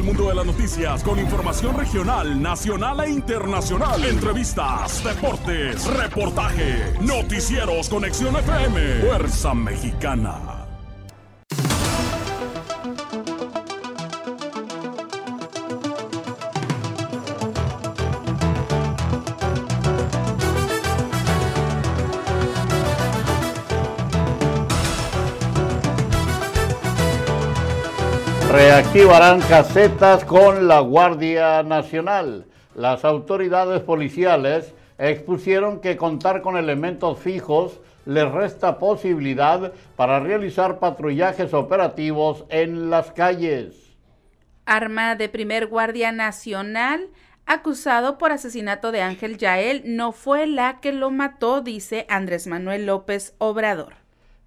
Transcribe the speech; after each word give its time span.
del 0.00 0.06
mundo 0.06 0.28
de 0.28 0.34
las 0.34 0.46
noticias 0.46 1.02
con 1.02 1.18
información 1.18 1.76
regional, 1.76 2.40
nacional 2.40 3.00
e 3.00 3.10
internacional. 3.10 4.02
Entrevistas, 4.02 5.04
deportes, 5.04 5.84
reportaje, 5.84 6.94
noticieros, 7.00 7.90
conexión 7.90 8.34
FM, 8.34 9.00
Fuerza 9.02 9.52
Mexicana. 9.52 10.49
Reactivarán 29.10 29.48
casetas 29.48 30.24
con 30.24 30.68
la 30.68 30.78
Guardia 30.78 31.64
Nacional. 31.64 32.46
Las 32.76 33.04
autoridades 33.04 33.82
policiales 33.82 34.72
expusieron 34.98 35.80
que 35.80 35.96
contar 35.96 36.42
con 36.42 36.56
elementos 36.56 37.18
fijos 37.18 37.80
les 38.06 38.30
resta 38.30 38.78
posibilidad 38.78 39.72
para 39.96 40.20
realizar 40.20 40.78
patrullajes 40.78 41.52
operativos 41.54 42.44
en 42.50 42.88
las 42.88 43.10
calles. 43.10 43.96
Arma 44.64 45.16
de 45.16 45.28
primer 45.28 45.66
Guardia 45.66 46.12
Nacional 46.12 47.08
acusado 47.46 48.16
por 48.16 48.30
asesinato 48.30 48.92
de 48.92 49.02
Ángel 49.02 49.38
Yael 49.38 49.82
no 49.86 50.12
fue 50.12 50.46
la 50.46 50.78
que 50.78 50.92
lo 50.92 51.10
mató, 51.10 51.62
dice 51.62 52.06
Andrés 52.08 52.46
Manuel 52.46 52.86
López 52.86 53.34
Obrador. 53.38 53.99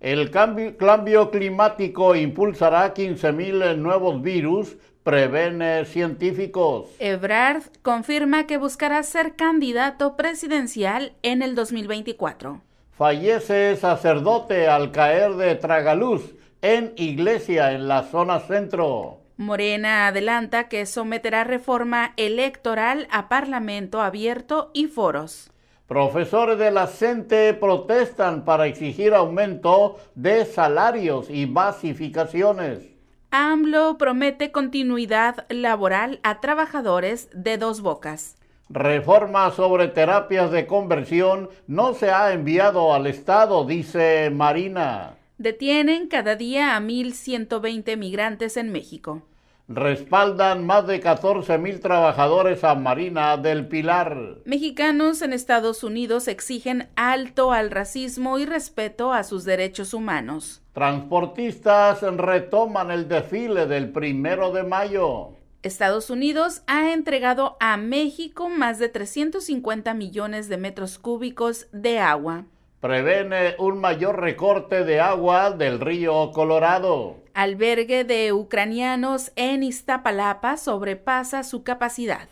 El 0.04 0.32
cambio, 0.32 1.32
climático 1.32 2.14
impulsará 2.14 2.94
15.000 2.94 3.78
nuevos 3.78 4.22
virus, 4.22 4.76
prevén 5.02 5.86
científicos. 5.86 6.90
Ebrard 7.00 7.64
confirma 7.82 8.45
que 8.45 8.58
buscará 8.58 9.02
ser 9.04 9.38
candidato 9.38 10.18
presidencial 10.18 11.14
en 11.23 11.42
el 11.42 11.56
2024. 11.56 12.60
Fallece 12.92 13.78
sacerdote 13.78 14.68
al 14.68 14.92
caer 14.92 15.36
de 15.36 15.56
tragaluz 15.56 16.36
en 16.62 16.92
iglesia 16.98 17.72
en 17.72 17.88
la 17.88 18.04
zona 18.04 18.42
centro. 18.42 19.22
Morena 19.38 20.08
adelanta 20.08 20.67
que 20.67 20.86
someterá 20.86 21.45
reforma 21.45 22.12
electoral 22.17 23.08
a 23.10 23.30
parlamento 23.30 24.02
abierto 24.02 24.70
y 24.73 24.88
foros. 24.88 25.53
Profesores 25.88 26.58
de 26.58 26.72
la 26.72 26.88
CENTE 26.88 27.53
protestan 27.56 28.45
para 28.45 28.67
exigir 28.67 29.14
aumento 29.14 29.98
de 30.16 30.45
salarios 30.45 31.30
y 31.30 31.45
basificaciones. 31.45 32.89
AMLO 33.31 33.98
promete 33.98 34.54
continuidad 34.54 35.45
laboral 35.50 36.22
a 36.23 36.39
trabajadores 36.39 37.30
de 37.34 37.58
dos 37.58 37.81
bocas. 37.81 38.38
Reforma 38.70 39.52
sobre 39.52 39.89
terapias 39.89 40.52
de 40.52 40.67
conversión 40.67 41.50
no 41.67 41.94
se 41.94 42.11
ha 42.11 42.31
enviado 42.31 42.94
al 42.94 43.06
Estado, 43.06 43.66
dice 43.66 44.30
Marina. 44.30 45.17
Detienen 45.38 46.08
cada 46.08 46.38
día 46.38 46.78
a 46.78 46.80
1.120 46.80 47.98
migrantes 47.98 48.56
en 48.56 48.72
México 48.72 49.23
respaldan 49.67 50.66
más 50.66 50.88
de 50.88 51.00
14 51.00 51.58
mil 51.58 51.80
trabajadores 51.80 52.64
a 52.64 52.75
Marina 52.75 53.38
del 53.38 53.67
Pilar. 53.67 54.39
Mexicanos 54.45 55.22
en 55.22 55.33
Estados 55.33 55.83
Unidos 55.83 56.28
exigen 56.28 56.89
alto 56.95 57.52
al 57.52 57.72
racismo 57.72 58.39
y 58.39 58.45
respeto 58.45 59.14
a 59.14 59.23
sus 59.23 59.45
derechos 59.45 59.94
humanos. 59.94 60.61
Transportistas 60.73 62.02
retoman 62.02 62.92
el 62.92 63.08
desfile 63.08 63.67
del 63.67 63.92
primero 63.92 64.52
de 64.52 64.64
mayo. 64.64 65.33
Estados 65.61 66.09
Unidos 66.09 66.61
ha 66.67 66.92
entregado 66.92 67.55
a 67.61 67.77
México 67.77 68.50
más 68.50 68.80
de 68.80 68.89
350 68.89 69.94
millones 69.94 70.50
de 70.50 70.58
metros 70.58 71.00
cúbicos 71.00 71.67
de 71.72 72.00
agua. 72.00 72.45
Prevé 72.83 73.55
un 73.60 73.80
mayor 73.80 74.20
recorte 74.20 74.83
de 74.83 74.99
agua 74.99 75.52
del 75.52 75.80
río 75.80 76.32
Colorado 76.33 77.23
albergue 77.33 78.04
de 78.04 78.33
ucranianos 78.33 79.32
en 79.38 79.64
Iztapalapa 79.64 80.58
sobrepasa 80.58 81.44
su 81.44 81.64
capacidad. 81.64 82.27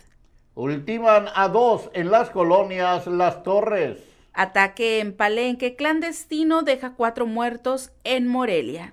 Ultiman 0.54 1.24
a 1.34 1.48
dos 1.48 1.88
en 1.94 2.10
las 2.10 2.28
colonias 2.28 3.06
Las 3.06 3.42
Torres. 3.42 3.98
Ataque 4.34 5.00
en 5.00 5.16
Palenque 5.16 5.74
clandestino 5.74 6.60
deja 6.60 6.96
cuatro 6.96 7.24
muertos 7.24 7.90
en 8.04 8.28
Morelia. 8.28 8.92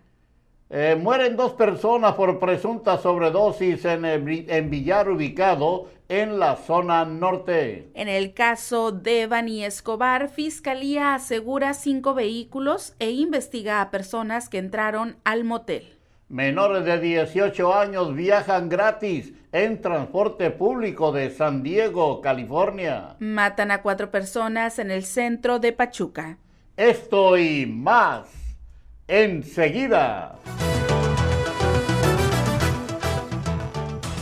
Eh, 0.70 0.96
mueren 0.98 1.36
dos 1.36 1.52
personas 1.56 2.14
por 2.14 2.40
presunta 2.40 2.98
sobredosis 3.00 3.84
en, 3.84 4.06
en, 4.06 4.70
Villar 4.70 5.10
ubicado 5.10 5.88
en 6.10 6.40
la 6.40 6.56
zona 6.58 7.06
norte. 7.06 7.92
En 7.94 8.10
el 8.10 8.34
caso 8.34 8.92
de 8.92 9.28
Bani 9.28 9.64
Escobar, 9.64 10.28
Fiscalía 10.30 11.14
asegura 11.14 11.74
cinco 11.74 12.14
vehículos 12.16 12.96
e 13.00 13.12
investiga 13.12 13.82
a 13.82 13.92
personas 13.92 14.50
que 14.50 14.58
entraron 14.58 15.18
al 15.24 15.44
motel. 15.44 15.96
Menores 16.28 16.86
de 16.86 17.00
18 17.00 17.74
años 17.74 18.14
viajan 18.14 18.70
gratis 18.70 19.34
en 19.52 19.82
transporte 19.82 20.52
público 20.52 21.12
de 21.12 21.30
San 21.30 21.64
Diego, 21.64 22.22
California. 22.22 23.16
Matan 23.20 23.72
a 23.72 23.82
cuatro 23.82 24.12
personas 24.12 24.78
en 24.78 24.92
el 24.92 25.06
centro 25.06 25.60
de 25.60 25.74
Pachuca. 25.74 26.38
Esto 26.78 27.38
y 27.38 27.66
más 27.66 28.28
enseguida. 29.08 30.38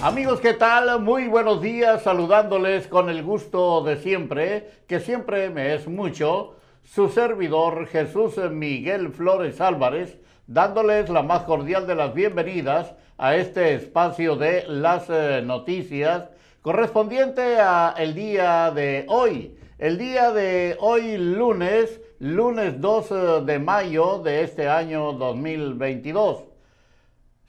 Amigos, 0.08 0.40
¿qué 0.40 0.54
tal? 0.54 1.02
Muy 1.02 1.28
buenos 1.28 1.62
días, 1.62 2.04
saludándoles 2.04 2.88
con 2.88 3.10
el 3.10 3.24
gusto 3.24 3.84
de 3.84 3.98
siempre, 3.98 4.70
que 4.88 5.02
siempre 5.02 5.50
me 5.50 5.76
es 5.76 5.86
mucho, 5.90 6.56
su 6.82 7.10
servidor 7.10 7.88
Jesús 7.88 8.38
Miguel 8.50 9.10
Flores 9.10 9.60
Álvarez, 9.60 10.18
dándoles 10.48 11.10
la 11.10 11.24
más 11.24 11.44
cordial 11.44 11.88
de 11.88 11.96
las 11.96 12.14
bienvenidas 12.14 12.96
a 13.18 13.36
este 13.36 13.74
espacio 13.74 14.38
de 14.38 14.64
las 14.70 15.10
eh, 15.10 15.42
noticias 15.44 16.30
correspondiente 16.62 17.58
a 17.60 17.94
el 17.98 18.14
día 18.14 18.72
de 18.72 19.04
hoy. 19.10 19.58
El 19.78 19.98
día 19.98 20.32
de 20.32 20.78
hoy 20.80 21.18
lunes, 21.18 22.00
lunes 22.20 22.80
2 22.80 23.12
eh, 23.12 23.16
de 23.44 23.60
mayo 23.60 24.20
de 24.20 24.44
este 24.44 24.70
año 24.70 25.12
2022. 25.12 26.47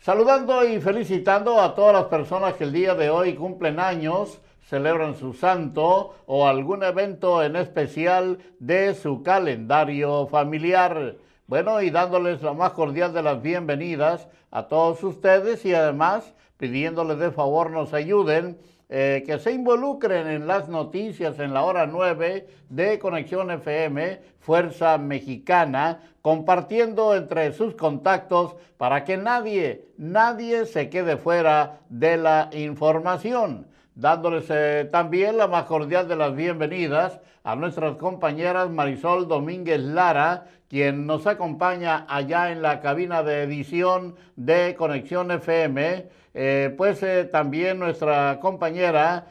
Saludando 0.01 0.65
y 0.65 0.81
felicitando 0.81 1.61
a 1.61 1.75
todas 1.75 1.93
las 1.93 2.05
personas 2.05 2.55
que 2.55 2.63
el 2.63 2.73
día 2.73 2.95
de 2.95 3.11
hoy 3.11 3.35
cumplen 3.35 3.81
años, 3.81 4.41
celebran 4.63 5.17
su 5.17 5.35
santo 5.35 6.15
o 6.27 6.47
algún 6.47 6.85
evento 6.85 7.43
en 7.43 7.57
especial 7.57 8.39
de 8.61 8.95
su 8.95 9.25
calendario 9.25 10.29
familiar. 10.29 11.17
Bueno, 11.49 11.83
y 11.83 11.91
dándoles 11.91 12.43
la 12.43 12.53
más 12.53 12.73
cordial 12.73 13.13
de 13.13 13.25
las 13.25 13.43
bienvenidas 13.43 14.29
a 14.53 14.69
todos 14.69 15.03
ustedes 15.03 15.65
y 15.65 15.75
además 15.75 16.33
pidiéndoles 16.59 17.19
de 17.19 17.33
favor 17.33 17.71
nos 17.73 17.93
ayuden, 17.93 18.57
eh, 18.91 19.23
que 19.27 19.39
se 19.39 19.53
involucren 19.53 20.29
en 20.29 20.47
las 20.47 20.71
noticias 20.71 21.39
en 21.41 21.53
la 21.53 21.63
hora 21.63 21.87
9 21.87 22.47
de 22.71 22.99
Conexión 22.99 23.51
FM, 23.51 24.21
Fuerza 24.41 24.97
Mexicana, 24.97 26.01
compartiendo 26.23 27.15
entre 27.15 27.53
sus 27.53 27.75
contactos 27.75 28.57
para 28.79 29.05
que 29.05 29.19
nadie, 29.19 29.85
nadie 29.99 30.65
se 30.65 30.89
quede 30.89 31.19
fuera 31.19 31.81
de 31.91 32.17
la 32.17 32.49
información. 32.53 33.67
Dándoles 33.95 34.47
eh, 34.49 34.89
también 34.91 35.37
la 35.37 35.49
más 35.49 35.65
cordial 35.65 36.09
de 36.09 36.17
las 36.17 36.35
bienvenidas 36.35 37.21
a 37.45 37.57
nuestras 37.57 37.97
compañeras 37.97 38.71
Marisol 38.71 39.29
Domínguez 39.29 39.81
Lara, 39.81 40.47
quien 40.69 41.07
nos 41.07 41.27
acompaña 41.27 42.07
allá 42.09 42.51
en 42.53 42.63
la 42.63 42.81
cabina 42.81 43.23
de 43.23 43.43
edición 43.43 44.17
de 44.37 44.75
Conexión 44.77 45.31
FM, 45.31 46.07
eh, 46.35 46.75
pues 46.77 47.03
eh, 47.03 47.25
también 47.25 47.79
nuestra 47.79 48.39
compañera 48.41 49.27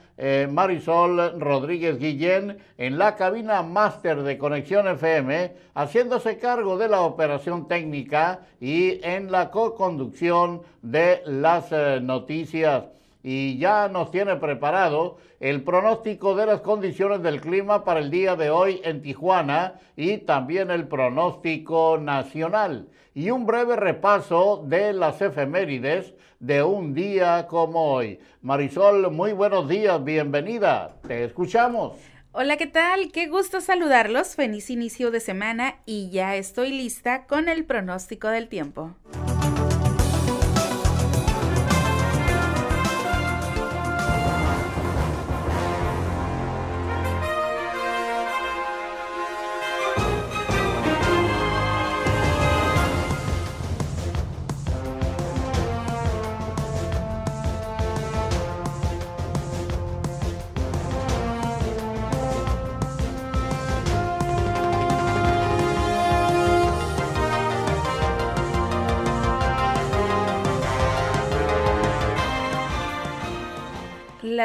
Marisol 0.50 1.40
Rodríguez 1.40 2.00
Guillén 2.00 2.58
en 2.80 2.98
la 2.98 3.16
cabina 3.16 3.62
máster 3.62 4.24
de 4.24 4.40
Conexión 4.40 4.88
FM, 4.88 5.54
haciéndose 5.76 6.40
cargo 6.40 6.80
de 6.80 6.88
la 6.88 7.02
operación 7.02 7.68
técnica 7.68 8.40
y 8.60 9.00
en 9.06 9.32
la 9.32 9.52
co-conducción 9.52 10.64
de 10.82 11.22
las 11.28 11.72
noticias 12.02 12.86
y 13.30 13.58
ya 13.58 13.90
nos 13.90 14.10
tiene 14.10 14.38
preparado 14.38 15.18
el 15.42 15.62
pronóstico 15.62 16.34
de 16.34 16.46
las 16.46 16.62
condiciones 16.62 17.22
del 17.22 17.42
clima 17.42 17.84
para 17.84 18.00
el 18.00 18.10
día 18.10 18.38
de 18.38 18.50
hoy 18.50 18.80
en 18.86 19.02
Tijuana 19.02 19.82
y 19.98 20.20
también 20.20 20.72
el 20.72 20.88
pronóstico 20.88 21.98
nacional 22.02 22.88
y 23.14 23.30
un 23.32 23.46
breve 23.46 23.76
repaso 23.76 24.64
de 24.66 24.94
las 24.94 25.22
efemérides 25.22 26.14
de 26.40 26.64
un 26.64 26.94
día 26.94 27.48
como 27.50 27.92
hoy. 27.92 28.18
Marisol, 28.42 29.12
muy 29.12 29.34
buenos 29.34 29.68
días, 29.68 30.02
bienvenida, 30.02 30.96
te 31.06 31.26
escuchamos. 31.26 31.98
Hola, 32.32 32.56
¿qué 32.56 32.68
tal? 32.68 33.12
Qué 33.12 33.28
gusto 33.28 33.60
saludarlos, 33.60 34.36
feliz 34.36 34.70
inicio 34.70 35.12
de 35.12 35.20
semana 35.20 35.82
y 35.86 36.12
ya 36.12 36.38
estoy 36.38 36.70
lista 36.70 37.26
con 37.26 37.50
el 37.50 37.66
pronóstico 37.66 38.30
del 38.30 38.48
tiempo. 38.48 38.96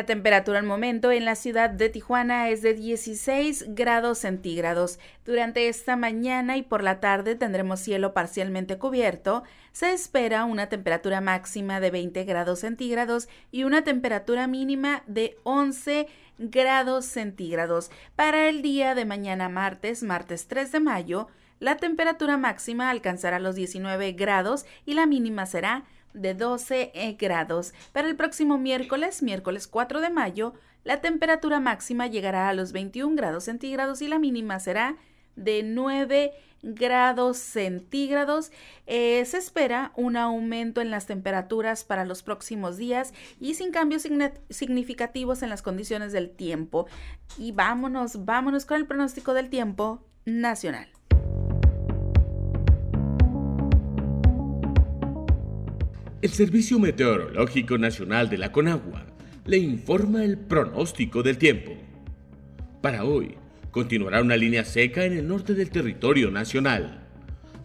La 0.02 0.06
temperatura 0.06 0.58
al 0.58 0.66
momento 0.66 1.12
en 1.12 1.24
la 1.24 1.36
ciudad 1.36 1.70
de 1.70 1.88
Tijuana 1.88 2.48
es 2.48 2.60
de 2.60 2.74
16 2.74 3.66
grados 3.68 4.18
centígrados. 4.18 4.98
Durante 5.24 5.68
esta 5.68 5.94
mañana 5.94 6.56
y 6.56 6.62
por 6.62 6.82
la 6.82 6.98
tarde 6.98 7.36
tendremos 7.36 7.78
cielo 7.78 8.12
parcialmente 8.12 8.78
cubierto. 8.78 9.44
Se 9.70 9.92
espera 9.92 10.44
una 10.44 10.68
temperatura 10.68 11.20
máxima 11.20 11.78
de 11.78 11.92
20 11.92 12.24
grados 12.24 12.58
centígrados 12.58 13.28
y 13.52 13.62
una 13.62 13.84
temperatura 13.84 14.48
mínima 14.48 15.04
de 15.06 15.36
11 15.44 16.08
grados 16.36 17.04
centígrados. 17.04 17.92
Para 18.16 18.48
el 18.48 18.60
día 18.60 18.96
de 18.96 19.04
mañana 19.04 19.48
martes, 19.48 20.02
martes 20.02 20.48
3 20.48 20.72
de 20.72 20.80
mayo, 20.80 21.28
la 21.60 21.76
temperatura 21.76 22.36
máxima 22.36 22.90
alcanzará 22.90 23.38
los 23.38 23.54
19 23.54 24.14
grados 24.14 24.66
y 24.84 24.94
la 24.94 25.06
mínima 25.06 25.46
será 25.46 25.84
de 26.14 26.34
12 26.34 26.92
eh, 26.94 27.16
grados. 27.18 27.72
Para 27.92 28.08
el 28.08 28.16
próximo 28.16 28.58
miércoles, 28.58 29.22
miércoles 29.22 29.66
4 29.66 30.00
de 30.00 30.10
mayo, 30.10 30.54
la 30.84 31.00
temperatura 31.00 31.60
máxima 31.60 32.06
llegará 32.06 32.48
a 32.48 32.54
los 32.54 32.72
21 32.72 33.14
grados 33.16 33.44
centígrados 33.44 34.02
y 34.02 34.08
la 34.08 34.18
mínima 34.18 34.58
será 34.58 34.96
de 35.36 35.62
9 35.62 36.32
grados 36.62 37.38
centígrados. 37.38 38.52
Eh, 38.86 39.24
se 39.24 39.38
espera 39.38 39.92
un 39.96 40.16
aumento 40.16 40.80
en 40.80 40.90
las 40.90 41.06
temperaturas 41.06 41.84
para 41.84 42.04
los 42.04 42.22
próximos 42.22 42.76
días 42.76 43.12
y 43.40 43.54
sin 43.54 43.70
cambios 43.70 44.06
significativos 44.50 45.42
en 45.42 45.50
las 45.50 45.62
condiciones 45.62 46.12
del 46.12 46.30
tiempo. 46.30 46.86
Y 47.38 47.52
vámonos, 47.52 48.24
vámonos 48.24 48.64
con 48.64 48.78
el 48.78 48.86
pronóstico 48.86 49.34
del 49.34 49.50
tiempo 49.50 50.04
nacional. 50.24 50.88
El 56.22 56.30
Servicio 56.30 56.78
Meteorológico 56.78 57.78
Nacional 57.78 58.30
de 58.30 58.38
la 58.38 58.52
Conagua 58.52 59.04
le 59.44 59.58
informa 59.58 60.24
el 60.24 60.38
pronóstico 60.38 61.20
del 61.24 61.36
tiempo. 61.36 61.72
Para 62.80 63.04
hoy, 63.04 63.34
continuará 63.72 64.22
una 64.22 64.36
línea 64.36 64.64
seca 64.64 65.04
en 65.04 65.14
el 65.14 65.26
norte 65.26 65.52
del 65.54 65.70
territorio 65.70 66.30
nacional, 66.30 67.08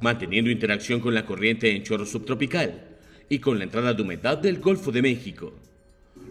manteniendo 0.02 0.50
interacción 0.50 1.02
con 1.02 1.14
la 1.14 1.24
corriente 1.24 1.76
en 1.76 1.84
chorro 1.84 2.08
subtropical 2.08 2.98
y 3.30 3.38
con 3.38 3.60
la 3.60 3.66
entrada 3.66 3.94
de 3.94 4.02
humedad 4.02 4.40
del 4.40 4.58
Golfo 4.58 4.92
de 4.92 5.04
México, 5.04 5.54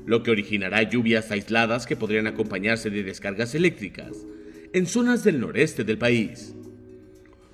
lo 0.04 0.24
que 0.24 0.32
originará 0.32 0.82
lluvias 0.82 1.30
aisladas 1.30 1.86
que 1.86 1.94
podrían 1.94 2.26
acompañarse 2.26 2.90
de 2.90 3.04
descargas 3.04 3.54
eléctricas 3.54 4.16
en 4.72 4.86
zonas 4.86 5.22
del 5.22 5.38
noreste 5.38 5.84
del 5.84 5.98
país. 5.98 6.56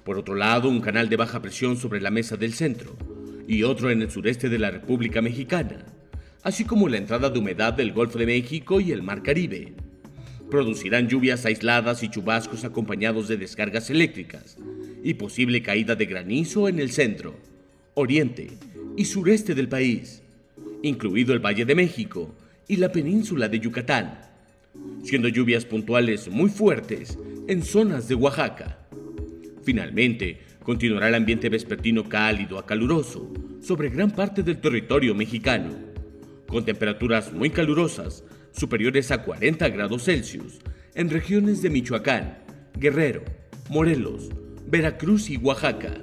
Por 0.03 0.17
otro 0.17 0.35
lado, 0.35 0.71
un 0.71 0.81
canal 0.81 1.11
de 1.11 1.17
baja 1.17 1.43
presión 1.43 1.77
sobre 1.77 2.01
la 2.01 2.11
mesa 2.11 2.39
del 2.39 2.55
centro 2.55 3.12
y 3.47 3.63
otro 3.63 3.91
en 3.91 4.03
el 4.03 4.11
sureste 4.11 4.49
de 4.49 4.59
la 4.59 4.71
República 4.71 5.23
Mexicana, 5.23 5.85
así 6.43 6.65
como 6.65 6.89
la 6.89 6.99
entrada 6.99 7.31
de 7.31 7.39
humedad 7.39 7.73
del 7.73 7.93
Golfo 7.93 8.19
de 8.19 8.27
México 8.27 8.81
y 8.81 8.93
el 8.93 9.03
Mar 9.03 9.23
Caribe. 9.23 9.73
Producirán 10.51 11.09
lluvias 11.09 11.47
aisladas 11.47 12.03
y 12.03 12.09
chubascos 12.09 12.65
acompañados 12.65 13.29
de 13.29 13.37
descargas 13.37 13.91
eléctricas 13.91 14.59
y 15.03 15.15
posible 15.15 15.63
caída 15.63 15.95
de 15.95 16.07
granizo 16.07 16.69
en 16.69 16.79
el 16.79 16.91
centro, 16.91 17.35
oriente 17.95 18.51
y 18.97 19.05
sureste 19.05 19.55
del 19.55 19.69
país, 19.69 20.23
incluido 20.83 21.33
el 21.33 21.41
Valle 21.41 21.65
de 21.65 21.75
México 21.75 22.35
y 22.69 22.77
la 22.77 22.93
península 22.93 23.49
de 23.49 23.61
Yucatán, 23.61 24.19
siendo 25.03 25.29
lluvias 25.29 25.65
puntuales 25.65 26.29
muy 26.29 26.51
fuertes 26.51 27.19
en 27.49 27.63
zonas 27.63 28.09
de 28.09 28.15
Oaxaca. 28.15 28.79
Finalmente, 29.65 30.41
continuará 30.63 31.09
el 31.09 31.15
ambiente 31.15 31.49
vespertino 31.49 32.09
cálido 32.09 32.59
a 32.59 32.67
caluroso 32.67 33.33
sobre 33.61 33.91
gran 33.91 34.11
parte 34.11 34.43
del 34.43 34.61
territorio 34.61 35.15
mexicano, 35.15 35.71
con 36.47 36.65
temperaturas 36.65 37.33
muy 37.33 37.51
calurosas 37.51 38.25
superiores 38.53 39.11
a 39.11 39.23
40 39.23 39.69
grados 39.71 40.05
Celsius 40.05 40.59
en 40.95 41.11
regiones 41.11 41.63
de 41.63 41.71
Michoacán, 41.71 42.39
Guerrero, 42.79 43.23
Morelos, 43.69 44.29
Veracruz 44.67 45.31
y 45.31 45.37
Oaxaca. 45.37 45.95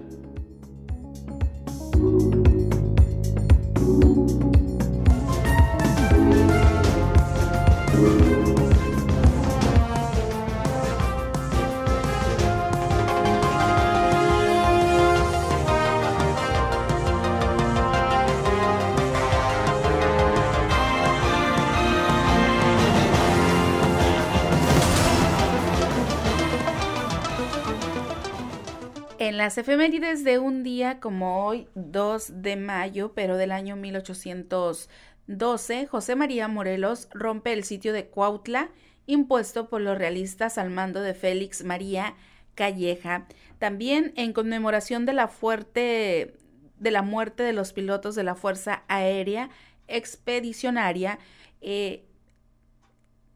Las 29.40 29.58
efemérides 29.58 30.24
de 30.26 30.38
un 30.38 30.64
día 30.64 31.00
como 31.00 31.46
hoy, 31.46 31.70
2 31.74 32.42
de 32.42 32.58
mayo, 32.58 33.14
pero 33.16 33.38
del 33.38 33.54
año 33.54 33.78
1812, 33.78 35.88
José 35.88 36.18
María 36.18 36.50
Morelos 36.50 37.08
rompe 37.14 37.54
el 37.54 37.64
sitio 37.64 37.94
de 37.94 38.08
Cuautla, 38.08 38.70
impuesto 39.06 39.70
por 39.70 39.80
los 39.80 39.98
realistas 39.98 40.58
al 40.58 40.72
mando 40.72 41.00
de 41.00 41.14
Félix 41.14 41.64
María 41.64 42.16
Calleja. 42.54 43.28
También 43.60 44.12
en 44.18 44.34
conmemoración 44.34 45.06
de 45.06 45.14
la 45.14 45.30
fuerte 45.30 46.34
de 46.78 46.92
la 46.92 47.02
muerte 47.02 47.44
de 47.44 47.54
los 47.54 47.72
pilotos 47.72 48.16
de 48.16 48.26
la 48.26 48.36
Fuerza 48.36 48.84
Aérea 48.90 49.50
Expedicionaria, 49.88 51.18
eh, 51.62 52.04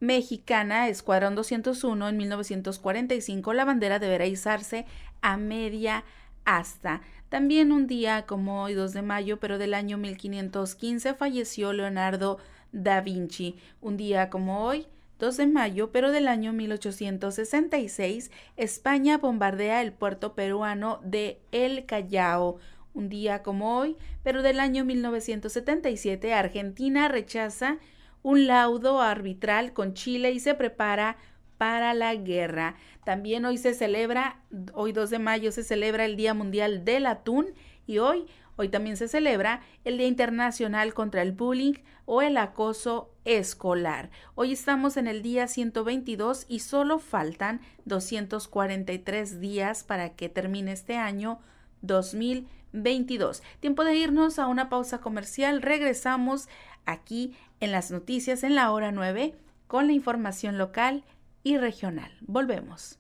mexicana, 0.02 0.90
Escuadrón 0.90 1.34
201, 1.34 2.10
en 2.10 2.18
1945, 2.18 3.54
la 3.54 3.64
bandera 3.64 4.00
deberá 4.00 4.26
izarse 4.26 4.86
a 5.24 5.38
media 5.38 6.04
asta. 6.46 7.02
También 7.30 7.72
un 7.72 7.88
día 7.88 8.28
como 8.28 8.62
hoy, 8.62 8.76
2 8.76 8.94
de 8.94 9.02
mayo, 9.02 9.40
pero 9.40 9.58
del 9.58 9.74
año 9.74 9.98
1515, 9.98 11.16
falleció 11.16 11.74
Leonardo 11.74 12.38
da 12.72 13.02
Vinci. 13.02 13.56
Un 13.82 13.98
día 13.98 14.30
como 14.30 14.64
hoy, 14.64 14.86
2 15.18 15.38
de 15.38 15.48
mayo, 15.48 15.92
pero 15.92 16.12
del 16.12 16.28
año 16.28 16.54
1866, 16.54 18.30
España 18.58 19.18
bombardea 19.18 19.82
el 19.82 19.94
puerto 19.94 20.36
peruano 20.36 21.00
de 21.04 21.40
El 21.52 21.86
Callao. 21.86 22.58
Un 22.94 23.10
día 23.10 23.42
como 23.42 23.80
hoy, 23.80 23.98
pero 24.22 24.44
del 24.44 24.60
año 24.60 24.86
1977, 24.86 26.34
Argentina 26.34 27.08
rechaza 27.08 27.80
un 28.22 28.46
laudo 28.46 29.02
arbitral 29.02 29.74
con 29.74 29.96
Chile 29.96 30.32
y 30.32 30.40
se 30.40 30.54
prepara 30.54 31.18
para 31.64 31.94
la 31.94 32.14
guerra. 32.14 32.76
También 33.06 33.46
hoy 33.46 33.58
se 33.58 33.74
celebra, 33.74 34.42
hoy 34.74 34.92
2 34.92 35.10
de 35.10 35.20
mayo 35.20 35.50
se 35.54 35.64
celebra 35.64 36.04
el 36.04 36.18
Día 36.18 36.34
Mundial 36.34 36.84
del 36.84 37.06
Atún 37.06 37.54
y 37.88 38.00
hoy, 38.00 38.26
hoy 38.58 38.68
también 38.68 38.98
se 38.98 39.08
celebra 39.08 39.62
el 39.86 39.98
Día 39.98 40.08
Internacional 40.08 40.94
contra 40.94 41.22
el 41.22 41.32
Bullying 41.32 41.76
o 42.04 42.22
el 42.22 42.36
Acoso 42.36 43.12
Escolar. 43.24 44.10
Hoy 44.36 44.52
estamos 44.52 44.98
en 44.98 45.08
el 45.08 45.22
día 45.22 45.48
122 45.48 46.48
y 46.50 46.60
solo 46.60 47.00
faltan 47.00 47.62
243 47.86 49.40
días 49.40 49.86
para 49.86 50.18
que 50.18 50.28
termine 50.28 50.74
este 50.74 50.98
año 50.98 51.40
2022. 51.82 53.42
Tiempo 53.62 53.86
de 53.86 53.96
irnos 53.96 54.38
a 54.38 54.48
una 54.48 54.68
pausa 54.68 55.00
comercial. 55.00 55.62
Regresamos 55.62 56.50
aquí 56.84 57.34
en 57.62 57.72
las 57.72 57.90
noticias 57.90 58.44
en 58.44 58.56
la 58.56 58.70
hora 58.74 58.92
9 58.92 59.34
con 59.68 59.88
la 59.88 59.94
información 59.94 60.58
local 60.58 61.06
y 61.44 61.58
regional. 61.58 62.12
Volvemos. 62.22 62.98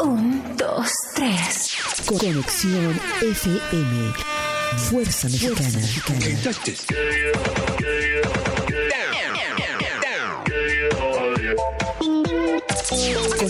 Un, 0.00 0.56
dos, 0.56 0.90
tres. 1.14 1.76
Conexión 2.06 2.98
FM. 3.20 4.12
Fuerza 4.90 5.28
Mexicana. 5.28 5.80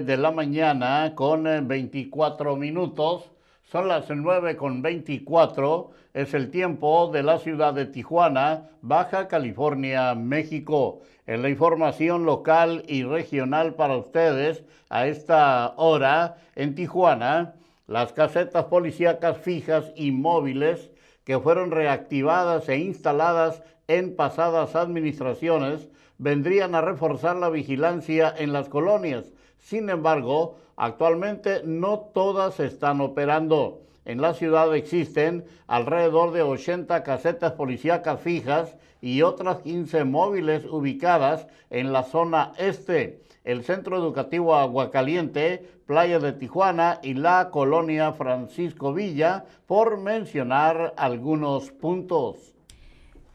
De 0.00 0.16
la 0.16 0.30
mañana 0.30 1.12
con 1.14 1.44
24 1.44 2.52
eh, 2.52 2.56
minutos. 2.56 3.30
Son 3.64 3.88
las 3.88 4.08
9 4.08 4.56
con 4.56 4.82
24. 4.82 5.90
Es 6.14 6.34
el 6.34 6.50
tiempo 6.50 7.10
de 7.12 7.22
la 7.22 7.38
ciudad 7.38 7.74
de 7.74 7.86
Tijuana, 7.86 8.70
Baja 8.82 9.28
California, 9.28 10.14
México. 10.14 11.00
En 11.26 11.42
la 11.42 11.48
información 11.48 12.24
local 12.24 12.84
y 12.86 13.02
regional 13.02 13.74
para 13.74 13.96
ustedes 13.96 14.64
a 14.88 15.06
esta 15.06 15.74
hora 15.76 16.36
en 16.54 16.74
Tijuana, 16.74 17.54
las 17.86 18.12
casetas 18.12 18.64
policíacas 18.64 19.38
fijas 19.38 19.92
y 19.96 20.12
móviles 20.12 20.90
que 21.24 21.38
fueron 21.38 21.70
reactivadas 21.70 22.68
e 22.68 22.78
instaladas 22.78 23.62
en 23.86 24.16
pasadas 24.16 24.76
administraciones 24.76 25.88
vendrían 26.18 26.74
a 26.74 26.80
reforzar 26.80 27.36
la 27.36 27.48
vigilancia 27.48 28.34
en 28.36 28.52
las 28.52 28.68
colonias. 28.68 29.32
Sin 29.58 29.90
embargo, 29.90 30.56
actualmente 30.76 31.62
no 31.64 32.10
todas 32.14 32.60
están 32.60 33.00
operando. 33.00 33.82
En 34.04 34.22
la 34.22 34.32
ciudad 34.32 34.74
existen 34.74 35.44
alrededor 35.66 36.32
de 36.32 36.42
80 36.42 37.02
casetas 37.02 37.52
policíacas 37.52 38.20
fijas 38.20 38.76
y 39.00 39.22
otras 39.22 39.58
15 39.58 40.04
móviles 40.04 40.64
ubicadas 40.64 41.46
en 41.70 41.92
la 41.92 42.04
zona 42.04 42.52
este, 42.56 43.22
el 43.44 43.64
Centro 43.64 43.96
Educativo 43.96 44.54
Aguacaliente, 44.54 45.66
Playa 45.86 46.18
de 46.18 46.32
Tijuana 46.32 47.00
y 47.02 47.14
la 47.14 47.50
colonia 47.50 48.12
Francisco 48.12 48.92
Villa, 48.92 49.44
por 49.66 49.98
mencionar 49.98 50.94
algunos 50.96 51.70
puntos. 51.70 52.54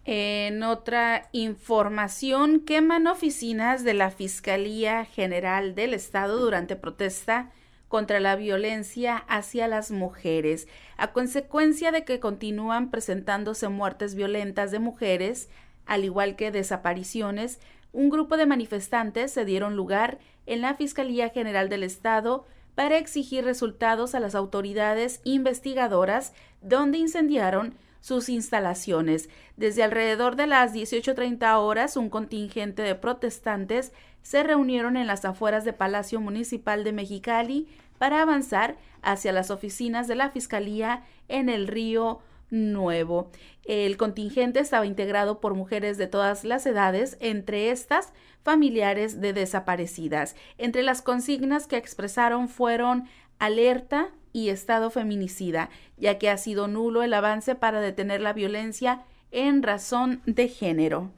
En 0.06 0.64
otra 0.64 1.30
información, 1.32 2.60
queman 2.60 3.08
oficinas 3.08 3.86
de 3.86 3.94
la 3.94 4.12
Fiscalía 4.12 5.06
General 5.06 5.76
del 5.76 5.94
Estado 5.94 6.40
durante 6.40 6.76
protesta 6.76 7.52
contra 7.88 8.20
la 8.20 8.36
violencia 8.36 9.16
hacia 9.16 9.70
las 9.70 9.92
mujeres, 9.92 10.68
a 10.98 11.14
consecuencia 11.14 11.94
de 11.94 12.04
que 12.04 12.20
continúan 12.20 12.92
presentándose 12.92 13.70
muertes 13.70 14.16
violentas 14.16 14.72
de 14.72 14.80
mujeres, 14.80 15.48
al 15.86 16.04
igual 16.04 16.36
que 16.36 16.52
desapariciones, 16.52 17.62
un 17.94 18.10
grupo 18.10 18.36
de 18.36 18.46
manifestantes 18.46 19.32
se 19.32 19.46
dieron 19.46 19.78
lugar 19.78 20.18
en 20.46 20.60
la 20.60 20.74
Fiscalía 20.74 21.30
General 21.30 21.70
del 21.70 21.84
Estado 21.84 22.46
para 22.76 22.98
exigir 22.98 23.46
resultados 23.46 24.16
a 24.16 24.20
las 24.20 24.36
autoridades 24.36 25.22
investigadoras, 25.24 26.34
donde 26.62 26.98
incendiaron 26.98 27.76
sus 28.04 28.28
instalaciones. 28.28 29.30
Desde 29.56 29.82
alrededor 29.82 30.36
de 30.36 30.46
las 30.46 30.74
18.30 30.74 31.56
horas, 31.58 31.96
un 31.96 32.10
contingente 32.10 32.82
de 32.82 32.96
protestantes 32.96 33.94
se 34.24 34.44
reunieron 34.44 34.98
en 34.98 35.08
las 35.08 35.24
afueras 35.24 35.64
de 35.64 35.72
Palacio 35.72 36.20
Municipal 36.20 36.84
de 36.84 36.92
Mexicali 36.92 37.66
para 37.98 38.22
avanzar 38.22 38.76
hacia 39.04 39.32
las 39.32 39.52
oficinas 39.52 40.10
de 40.10 40.16
la 40.16 40.30
Fiscalía 40.30 41.06
en 41.30 41.48
el 41.48 41.66
río 41.66 42.20
Nuevo. 42.54 43.32
El 43.66 43.98
contingente 43.98 44.60
estaba 44.60 44.86
integrado 44.86 45.40
por 45.40 45.56
mujeres 45.56 45.98
de 45.98 46.08
todas 46.08 46.44
las 46.44 46.66
edades, 46.66 47.18
entre 47.20 47.72
estas 47.72 48.14
familiares 48.44 49.20
de 49.20 49.34
desaparecidas. 49.34 50.36
Entre 50.58 50.84
las 50.84 51.02
consignas 51.02 51.66
que 51.66 51.78
expresaron 51.78 52.50
fueron 52.50 53.06
alerta, 53.40 54.12
y 54.34 54.50
estado 54.50 54.90
feminicida, 54.90 55.70
ya 55.98 56.18
que 56.18 56.30
ha 56.30 56.38
sido 56.38 56.68
nulo 56.68 57.04
el 57.04 57.14
avance 57.14 57.56
para 57.56 57.80
detener 57.80 58.20
la 58.20 58.34
violencia 58.34 59.04
en 59.32 59.64
razón 59.64 60.22
de 60.26 60.48
género. 60.50 61.12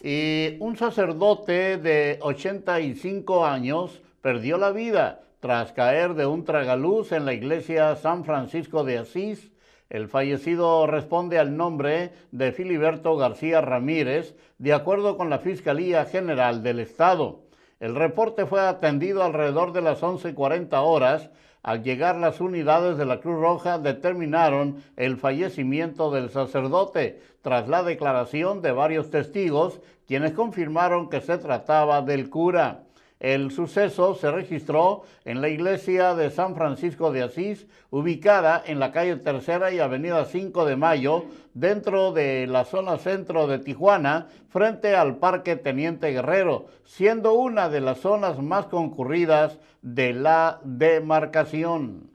Y 0.00 0.56
un 0.60 0.76
sacerdote 0.76 1.76
de 1.76 2.18
85 2.22 3.44
años 3.44 4.00
perdió 4.22 4.56
la 4.56 4.70
vida 4.70 5.22
tras 5.40 5.72
caer 5.72 6.14
de 6.14 6.26
un 6.26 6.44
tragaluz 6.44 7.12
en 7.12 7.26
la 7.26 7.34
iglesia 7.34 7.96
San 7.96 8.24
Francisco 8.24 8.84
de 8.84 8.98
Asís. 8.98 9.50
El 9.90 10.08
fallecido 10.08 10.86
responde 10.86 11.38
al 11.38 11.56
nombre 11.56 12.12
de 12.30 12.52
Filiberto 12.52 13.16
García 13.16 13.60
Ramírez, 13.60 14.36
de 14.58 14.72
acuerdo 14.72 15.16
con 15.16 15.28
la 15.28 15.40
Fiscalía 15.40 16.04
General 16.04 16.62
del 16.62 16.78
Estado. 16.78 17.40
El 17.80 17.96
reporte 17.96 18.46
fue 18.46 18.60
atendido 18.60 19.22
alrededor 19.22 19.72
de 19.72 19.82
las 19.82 20.00
11.40 20.02 20.68
horas 20.82 21.30
al 21.62 21.82
llegar 21.82 22.16
las 22.16 22.40
unidades 22.40 22.96
de 22.96 23.04
la 23.04 23.20
Cruz 23.20 23.38
Roja 23.38 23.78
determinaron 23.78 24.82
el 24.96 25.18
fallecimiento 25.18 26.10
del 26.10 26.30
sacerdote 26.30 27.20
tras 27.42 27.68
la 27.68 27.82
declaración 27.82 28.62
de 28.62 28.72
varios 28.72 29.10
testigos 29.10 29.80
quienes 30.06 30.32
confirmaron 30.32 31.10
que 31.10 31.20
se 31.20 31.36
trataba 31.36 32.00
del 32.00 32.30
cura. 32.30 32.84
El 33.20 33.50
suceso 33.50 34.14
se 34.14 34.30
registró 34.30 35.02
en 35.26 35.42
la 35.42 35.50
iglesia 35.50 36.14
de 36.14 36.30
San 36.30 36.56
Francisco 36.56 37.12
de 37.12 37.22
Asís, 37.22 37.66
ubicada 37.90 38.62
en 38.64 38.80
la 38.80 38.92
calle 38.92 39.16
Tercera 39.16 39.70
y 39.70 39.78
Avenida 39.78 40.24
5 40.24 40.64
de 40.64 40.76
Mayo, 40.76 41.26
dentro 41.52 42.12
de 42.12 42.46
la 42.46 42.64
zona 42.64 42.96
centro 42.96 43.46
de 43.46 43.58
Tijuana, 43.58 44.28
frente 44.48 44.96
al 44.96 45.18
Parque 45.18 45.56
Teniente 45.56 46.10
Guerrero, 46.12 46.68
siendo 46.86 47.34
una 47.34 47.68
de 47.68 47.82
las 47.82 48.00
zonas 48.00 48.38
más 48.38 48.66
concurridas 48.66 49.58
de 49.82 50.14
la 50.14 50.58
demarcación. 50.64 52.08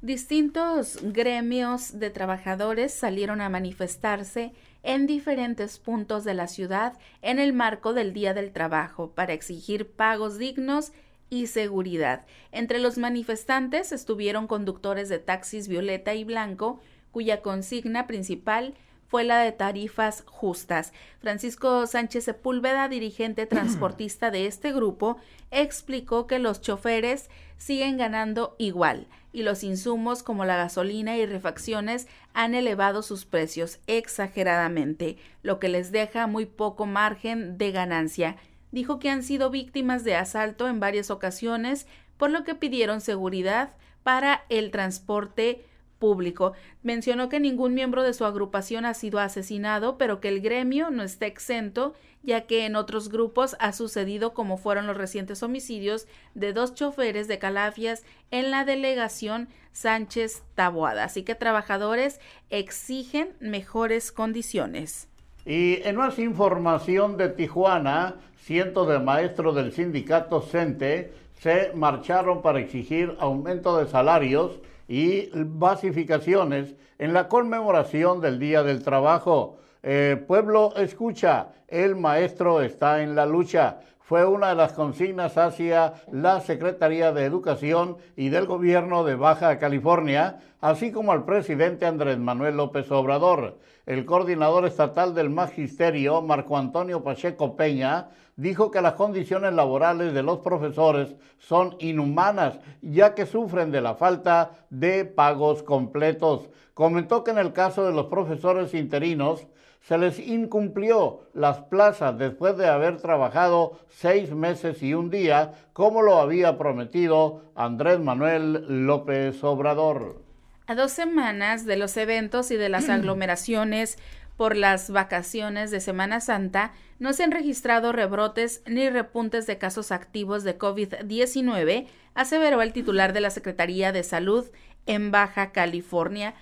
Distintos 0.00 0.98
gremios 1.02 2.00
de 2.00 2.10
trabajadores 2.10 2.92
salieron 2.92 3.40
a 3.40 3.48
manifestarse 3.48 4.52
en 4.82 5.06
diferentes 5.06 5.78
puntos 5.78 6.24
de 6.24 6.34
la 6.34 6.46
ciudad 6.46 6.94
en 7.22 7.38
el 7.38 7.52
marco 7.52 7.92
del 7.92 8.12
Día 8.12 8.34
del 8.34 8.52
Trabajo 8.52 9.10
para 9.14 9.32
exigir 9.32 9.88
pagos 9.88 10.38
dignos 10.38 10.92
y 11.30 11.46
seguridad. 11.48 12.24
Entre 12.52 12.78
los 12.78 12.98
manifestantes 12.98 13.92
estuvieron 13.92 14.46
conductores 14.46 15.08
de 15.08 15.18
taxis 15.18 15.68
violeta 15.68 16.14
y 16.14 16.24
blanco, 16.24 16.80
cuya 17.10 17.42
consigna 17.42 18.06
principal 18.06 18.74
fue 19.08 19.24
la 19.24 19.38
de 19.38 19.52
tarifas 19.52 20.22
justas. 20.26 20.92
Francisco 21.20 21.86
Sánchez 21.86 22.24
Sepúlveda, 22.24 22.88
dirigente 22.88 23.46
transportista 23.46 24.30
de 24.30 24.46
este 24.46 24.72
grupo, 24.72 25.16
explicó 25.50 26.26
que 26.26 26.38
los 26.38 26.60
choferes 26.60 27.30
siguen 27.56 27.96
ganando 27.96 28.54
igual 28.58 29.08
y 29.32 29.42
los 29.42 29.64
insumos 29.64 30.22
como 30.22 30.44
la 30.44 30.56
gasolina 30.56 31.16
y 31.16 31.26
refacciones 31.26 32.06
han 32.34 32.54
elevado 32.54 33.02
sus 33.02 33.24
precios 33.24 33.78
exageradamente, 33.86 35.16
lo 35.42 35.58
que 35.58 35.68
les 35.68 35.90
deja 35.90 36.26
muy 36.26 36.46
poco 36.46 36.86
margen 36.86 37.58
de 37.58 37.72
ganancia. 37.72 38.36
Dijo 38.72 38.98
que 38.98 39.10
han 39.10 39.22
sido 39.22 39.50
víctimas 39.50 40.04
de 40.04 40.16
asalto 40.16 40.68
en 40.68 40.80
varias 40.80 41.10
ocasiones, 41.10 41.86
por 42.16 42.30
lo 42.30 42.44
que 42.44 42.54
pidieron 42.54 43.00
seguridad 43.00 43.70
para 44.02 44.44
el 44.48 44.70
transporte 44.70 45.64
público. 45.98 46.52
Mencionó 46.82 47.28
que 47.28 47.40
ningún 47.40 47.74
miembro 47.74 48.02
de 48.02 48.14
su 48.14 48.24
agrupación 48.24 48.84
ha 48.84 48.94
sido 48.94 49.18
asesinado, 49.18 49.98
pero 49.98 50.20
que 50.20 50.28
el 50.28 50.40
gremio 50.40 50.90
no 50.90 51.02
está 51.02 51.26
exento, 51.26 51.94
ya 52.22 52.42
que 52.42 52.66
en 52.66 52.76
otros 52.76 53.08
grupos 53.08 53.56
ha 53.60 53.72
sucedido 53.72 54.34
como 54.34 54.56
fueron 54.56 54.86
los 54.86 54.96
recientes 54.96 55.42
homicidios 55.42 56.06
de 56.34 56.52
dos 56.52 56.74
choferes 56.74 57.28
de 57.28 57.38
Calafias 57.38 58.04
en 58.30 58.50
la 58.50 58.64
delegación 58.64 59.48
Sánchez 59.72 60.42
Taboada. 60.54 61.04
Así 61.04 61.22
que 61.22 61.34
trabajadores 61.34 62.20
exigen 62.50 63.34
mejores 63.40 64.12
condiciones. 64.12 65.08
Y 65.44 65.80
en 65.84 65.96
más 65.96 66.18
información 66.18 67.16
de 67.16 67.30
Tijuana, 67.30 68.16
cientos 68.42 68.88
de 68.88 68.98
maestros 68.98 69.54
del 69.54 69.72
sindicato 69.72 70.42
CENTE 70.42 71.12
se 71.40 71.72
marcharon 71.74 72.42
para 72.42 72.60
exigir 72.60 73.16
aumento 73.20 73.78
de 73.78 73.88
salarios 73.88 74.58
y 74.88 75.28
basificaciones 75.34 76.74
en 76.98 77.12
la 77.12 77.28
conmemoración 77.28 78.20
del 78.20 78.38
Día 78.38 78.62
del 78.62 78.82
Trabajo. 78.82 79.58
Eh, 79.82 80.22
pueblo 80.26 80.74
escucha, 80.76 81.48
el 81.68 81.94
maestro 81.94 82.62
está 82.62 83.02
en 83.02 83.14
la 83.14 83.26
lucha. 83.26 83.80
Fue 84.08 84.24
una 84.24 84.48
de 84.48 84.54
las 84.54 84.72
consignas 84.72 85.36
hacia 85.36 85.92
la 86.10 86.40
Secretaría 86.40 87.12
de 87.12 87.26
Educación 87.26 87.98
y 88.16 88.30
del 88.30 88.46
Gobierno 88.46 89.04
de 89.04 89.16
Baja 89.16 89.58
California, 89.58 90.38
así 90.62 90.92
como 90.92 91.12
al 91.12 91.26
presidente 91.26 91.84
Andrés 91.84 92.16
Manuel 92.18 92.56
López 92.56 92.90
Obrador. 92.90 93.58
El 93.84 94.06
coordinador 94.06 94.64
estatal 94.64 95.14
del 95.14 95.28
Magisterio, 95.28 96.22
Marco 96.22 96.56
Antonio 96.56 97.02
Pacheco 97.02 97.54
Peña, 97.54 98.08
dijo 98.36 98.70
que 98.70 98.80
las 98.80 98.94
condiciones 98.94 99.52
laborales 99.52 100.14
de 100.14 100.22
los 100.22 100.38
profesores 100.38 101.14
son 101.36 101.76
inhumanas, 101.78 102.60
ya 102.80 103.14
que 103.14 103.26
sufren 103.26 103.70
de 103.70 103.82
la 103.82 103.94
falta 103.94 104.52
de 104.70 105.04
pagos 105.04 105.62
completos. 105.62 106.48
Comentó 106.72 107.24
que 107.24 107.32
en 107.32 107.38
el 107.38 107.52
caso 107.52 107.84
de 107.84 107.92
los 107.92 108.06
profesores 108.06 108.72
interinos, 108.72 109.46
se 109.80 109.96
les 109.96 110.18
incumplió 110.18 111.22
las 111.34 111.60
plazas 111.60 112.18
después 112.18 112.56
de 112.56 112.68
haber 112.68 112.98
trabajado 112.98 113.78
seis 113.88 114.30
meses 114.32 114.82
y 114.82 114.94
un 114.94 115.10
día, 115.10 115.54
como 115.72 116.02
lo 116.02 116.20
había 116.20 116.58
prometido 116.58 117.42
Andrés 117.54 117.98
Manuel 117.98 118.86
López 118.86 119.42
Obrador. 119.44 120.22
A 120.66 120.74
dos 120.74 120.92
semanas 120.92 121.64
de 121.64 121.76
los 121.76 121.96
eventos 121.96 122.50
y 122.50 122.56
de 122.56 122.68
las 122.68 122.88
aglomeraciones 122.90 123.96
Por 124.36 124.56
las 124.56 124.90
vacaciones 124.90 125.70
de 125.70 125.80
Semana 125.80 126.20
Santa 126.20 126.72
no 126.98 127.12
se 127.12 127.24
han 127.24 127.32
registrado 127.32 127.90
rebrotes 127.90 128.62
ni 128.66 128.88
repuntes 128.88 129.46
de 129.46 129.58
casos 129.58 129.90
activos 129.90 130.44
de 130.44 130.58
COVID-19, 130.58 131.86
aseveró 132.14 132.62
el 132.62 132.72
titular 132.72 133.12
de 133.12 133.20
la 133.20 133.30
Secretaría 133.30 133.90
de 133.90 134.04
Salud 134.04 134.46
en 134.86 135.10
Baja 135.10 135.52
California, 135.52 136.34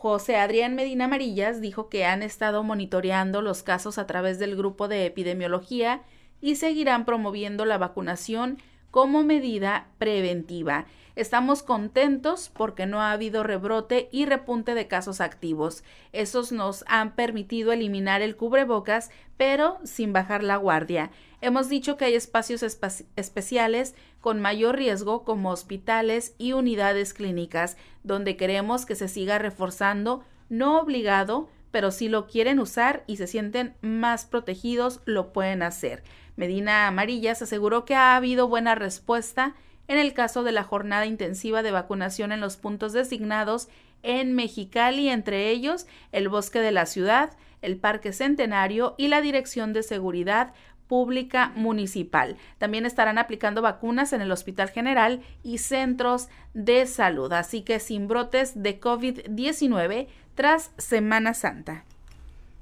José 0.00 0.36
Adrián 0.36 0.76
Medina 0.76 1.06
Amarillas 1.06 1.60
dijo 1.60 1.88
que 1.88 2.04
han 2.04 2.22
estado 2.22 2.62
monitoreando 2.62 3.42
los 3.42 3.64
casos 3.64 3.98
a 3.98 4.06
través 4.06 4.38
del 4.38 4.54
grupo 4.54 4.86
de 4.86 5.06
epidemiología 5.06 6.02
y 6.40 6.54
seguirán 6.54 7.04
promoviendo 7.04 7.64
la 7.64 7.78
vacunación 7.78 8.58
como 8.92 9.24
medida 9.24 9.88
preventiva. 9.98 10.86
Estamos 11.18 11.64
contentos 11.64 12.48
porque 12.48 12.86
no 12.86 13.02
ha 13.02 13.10
habido 13.10 13.42
rebrote 13.42 14.08
y 14.12 14.24
repunte 14.24 14.74
de 14.74 14.86
casos 14.86 15.20
activos. 15.20 15.82
Esos 16.12 16.52
nos 16.52 16.84
han 16.86 17.16
permitido 17.16 17.72
eliminar 17.72 18.22
el 18.22 18.36
cubrebocas, 18.36 19.10
pero 19.36 19.80
sin 19.82 20.12
bajar 20.12 20.44
la 20.44 20.54
guardia. 20.58 21.10
Hemos 21.40 21.68
dicho 21.68 21.96
que 21.96 22.04
hay 22.04 22.14
espacios 22.14 22.62
especiales 22.62 23.96
con 24.20 24.40
mayor 24.40 24.76
riesgo 24.76 25.24
como 25.24 25.50
hospitales 25.50 26.36
y 26.38 26.52
unidades 26.52 27.14
clínicas, 27.14 27.76
donde 28.04 28.36
queremos 28.36 28.86
que 28.86 28.94
se 28.94 29.08
siga 29.08 29.40
reforzando, 29.40 30.22
no 30.48 30.78
obligado, 30.78 31.48
pero 31.72 31.90
si 31.90 32.08
lo 32.08 32.28
quieren 32.28 32.60
usar 32.60 33.02
y 33.08 33.16
se 33.16 33.26
sienten 33.26 33.74
más 33.80 34.24
protegidos, 34.24 35.00
lo 35.04 35.32
pueden 35.32 35.64
hacer. 35.64 36.04
Medina 36.36 36.86
Amarillas 36.86 37.42
aseguró 37.42 37.84
que 37.84 37.96
ha 37.96 38.14
habido 38.14 38.46
buena 38.46 38.76
respuesta 38.76 39.56
en 39.88 39.98
el 39.98 40.12
caso 40.12 40.44
de 40.44 40.52
la 40.52 40.62
jornada 40.62 41.06
intensiva 41.06 41.62
de 41.62 41.72
vacunación 41.72 42.30
en 42.30 42.40
los 42.40 42.56
puntos 42.56 42.92
designados 42.92 43.68
en 44.02 44.34
Mexicali, 44.34 45.08
entre 45.08 45.50
ellos 45.50 45.86
el 46.12 46.28
Bosque 46.28 46.60
de 46.60 46.72
la 46.72 46.86
Ciudad, 46.86 47.30
el 47.62 47.76
Parque 47.76 48.12
Centenario 48.12 48.94
y 48.96 49.08
la 49.08 49.20
Dirección 49.20 49.72
de 49.72 49.82
Seguridad 49.82 50.52
Pública 50.86 51.52
Municipal. 51.54 52.36
También 52.58 52.86
estarán 52.86 53.18
aplicando 53.18 53.62
vacunas 53.62 54.12
en 54.12 54.22
el 54.22 54.32
Hospital 54.32 54.70
General 54.70 55.20
y 55.42 55.58
centros 55.58 56.28
de 56.54 56.86
salud, 56.86 57.32
así 57.32 57.62
que 57.62 57.80
sin 57.80 58.08
brotes 58.08 58.62
de 58.62 58.80
COVID-19 58.80 60.06
tras 60.34 60.70
Semana 60.78 61.34
Santa. 61.34 61.84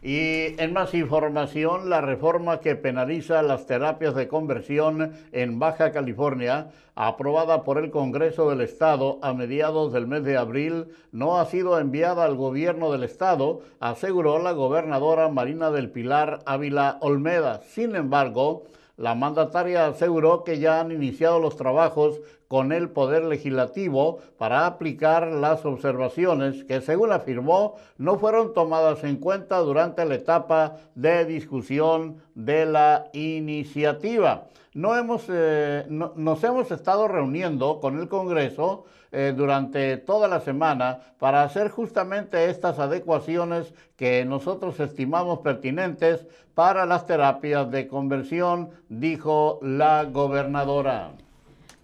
Y 0.06 0.54
en 0.62 0.72
más 0.72 0.94
información, 0.94 1.90
la 1.90 2.00
reforma 2.00 2.60
que 2.60 2.76
penaliza 2.76 3.42
las 3.42 3.66
terapias 3.66 4.14
de 4.14 4.28
conversión 4.28 5.14
en 5.32 5.58
Baja 5.58 5.90
California, 5.90 6.70
aprobada 6.94 7.64
por 7.64 7.76
el 7.78 7.90
Congreso 7.90 8.48
del 8.48 8.60
Estado 8.60 9.18
a 9.20 9.34
mediados 9.34 9.92
del 9.92 10.06
mes 10.06 10.22
de 10.22 10.36
abril, 10.36 10.86
no 11.10 11.40
ha 11.40 11.46
sido 11.46 11.76
enviada 11.80 12.24
al 12.24 12.36
gobierno 12.36 12.92
del 12.92 13.02
Estado, 13.02 13.62
aseguró 13.80 14.38
la 14.38 14.52
gobernadora 14.52 15.28
Marina 15.28 15.72
del 15.72 15.90
Pilar 15.90 16.38
Ávila 16.46 16.98
Olmeda. 17.00 17.62
Sin 17.62 17.96
embargo, 17.96 18.62
la 18.96 19.14
mandataria 19.14 19.86
aseguró 19.86 20.42
que 20.42 20.58
ya 20.58 20.80
han 20.80 20.90
iniciado 20.90 21.38
los 21.38 21.56
trabajos 21.56 22.20
con 22.48 22.72
el 22.72 22.88
Poder 22.88 23.24
Legislativo 23.24 24.20
para 24.38 24.66
aplicar 24.66 25.26
las 25.26 25.66
observaciones 25.66 26.64
que, 26.64 26.80
según 26.80 27.12
afirmó, 27.12 27.74
no 27.98 28.18
fueron 28.18 28.54
tomadas 28.54 29.04
en 29.04 29.16
cuenta 29.16 29.58
durante 29.58 30.04
la 30.04 30.14
etapa 30.14 30.76
de 30.94 31.24
discusión 31.26 32.22
de 32.34 32.64
la 32.64 33.06
iniciativa. 33.12 34.46
No 34.72 34.96
hemos, 34.96 35.24
eh, 35.28 35.84
nos 35.88 36.44
hemos 36.44 36.70
estado 36.70 37.08
reuniendo 37.08 37.80
con 37.80 37.98
el 37.98 38.08
Congreso 38.08 38.84
eh, 39.18 39.32
durante 39.34 39.96
toda 39.96 40.28
la 40.28 40.40
semana 40.40 41.00
para 41.18 41.42
hacer 41.42 41.70
justamente 41.70 42.50
estas 42.50 42.78
adecuaciones 42.78 43.72
que 43.96 44.26
nosotros 44.26 44.78
estimamos 44.78 45.38
pertinentes 45.38 46.26
para 46.52 46.84
las 46.84 47.06
terapias 47.06 47.70
de 47.70 47.88
conversión, 47.88 48.68
dijo 48.90 49.58
la 49.62 50.04
gobernadora. 50.04 51.12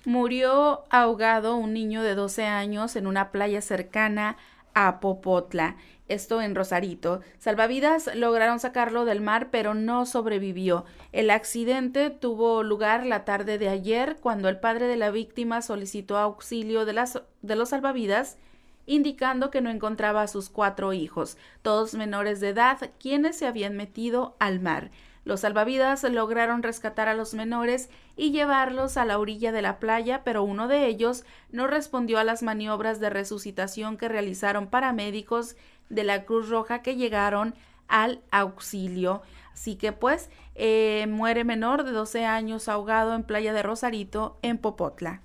Murió 0.04 0.82
ahogado 0.90 1.56
un 1.56 1.72
niño 1.72 2.02
de 2.02 2.14
12 2.14 2.44
años 2.44 2.96
en 2.96 3.06
una 3.06 3.30
playa 3.30 3.62
cercana 3.62 4.36
a 4.74 5.00
Popotla, 5.00 5.76
esto 6.08 6.42
en 6.42 6.54
Rosarito. 6.54 7.20
Salvavidas 7.38 8.14
lograron 8.14 8.60
sacarlo 8.60 9.04
del 9.04 9.20
mar, 9.20 9.48
pero 9.50 9.74
no 9.74 10.06
sobrevivió. 10.06 10.84
El 11.12 11.30
accidente 11.30 12.10
tuvo 12.10 12.62
lugar 12.62 13.06
la 13.06 13.24
tarde 13.24 13.58
de 13.58 13.68
ayer, 13.68 14.16
cuando 14.20 14.48
el 14.48 14.60
padre 14.60 14.86
de 14.86 14.96
la 14.96 15.10
víctima 15.10 15.62
solicitó 15.62 16.18
auxilio 16.18 16.84
de, 16.84 16.92
las, 16.92 17.22
de 17.42 17.56
los 17.56 17.70
salvavidas 17.70 18.38
indicando 18.86 19.50
que 19.50 19.60
no 19.60 19.70
encontraba 19.70 20.22
a 20.22 20.28
sus 20.28 20.48
cuatro 20.48 20.92
hijos, 20.92 21.36
todos 21.62 21.94
menores 21.94 22.40
de 22.40 22.48
edad, 22.48 22.90
quienes 22.98 23.36
se 23.36 23.46
habían 23.46 23.76
metido 23.76 24.36
al 24.40 24.60
mar. 24.60 24.90
Los 25.24 25.40
salvavidas 25.40 26.02
lograron 26.02 26.62
rescatar 26.62 27.08
a 27.08 27.14
los 27.14 27.34
menores 27.34 27.90
y 28.16 28.32
llevarlos 28.32 28.96
a 28.96 29.04
la 29.04 29.18
orilla 29.18 29.52
de 29.52 29.62
la 29.62 29.78
playa, 29.78 30.22
pero 30.24 30.42
uno 30.42 30.66
de 30.66 30.86
ellos 30.86 31.24
no 31.50 31.66
respondió 31.68 32.18
a 32.18 32.24
las 32.24 32.42
maniobras 32.42 32.98
de 32.98 33.10
resucitación 33.10 33.96
que 33.96 34.08
realizaron 34.08 34.66
paramédicos 34.66 35.56
de 35.88 36.04
la 36.04 36.24
Cruz 36.24 36.48
Roja 36.48 36.82
que 36.82 36.96
llegaron 36.96 37.54
al 37.86 38.20
auxilio. 38.30 39.22
Así 39.52 39.76
que 39.76 39.92
pues 39.92 40.30
eh, 40.54 41.06
muere 41.08 41.44
menor 41.44 41.84
de 41.84 41.92
12 41.92 42.24
años 42.24 42.68
ahogado 42.68 43.14
en 43.14 43.22
Playa 43.22 43.52
de 43.52 43.62
Rosarito, 43.62 44.38
en 44.42 44.58
Popotla. 44.58 45.20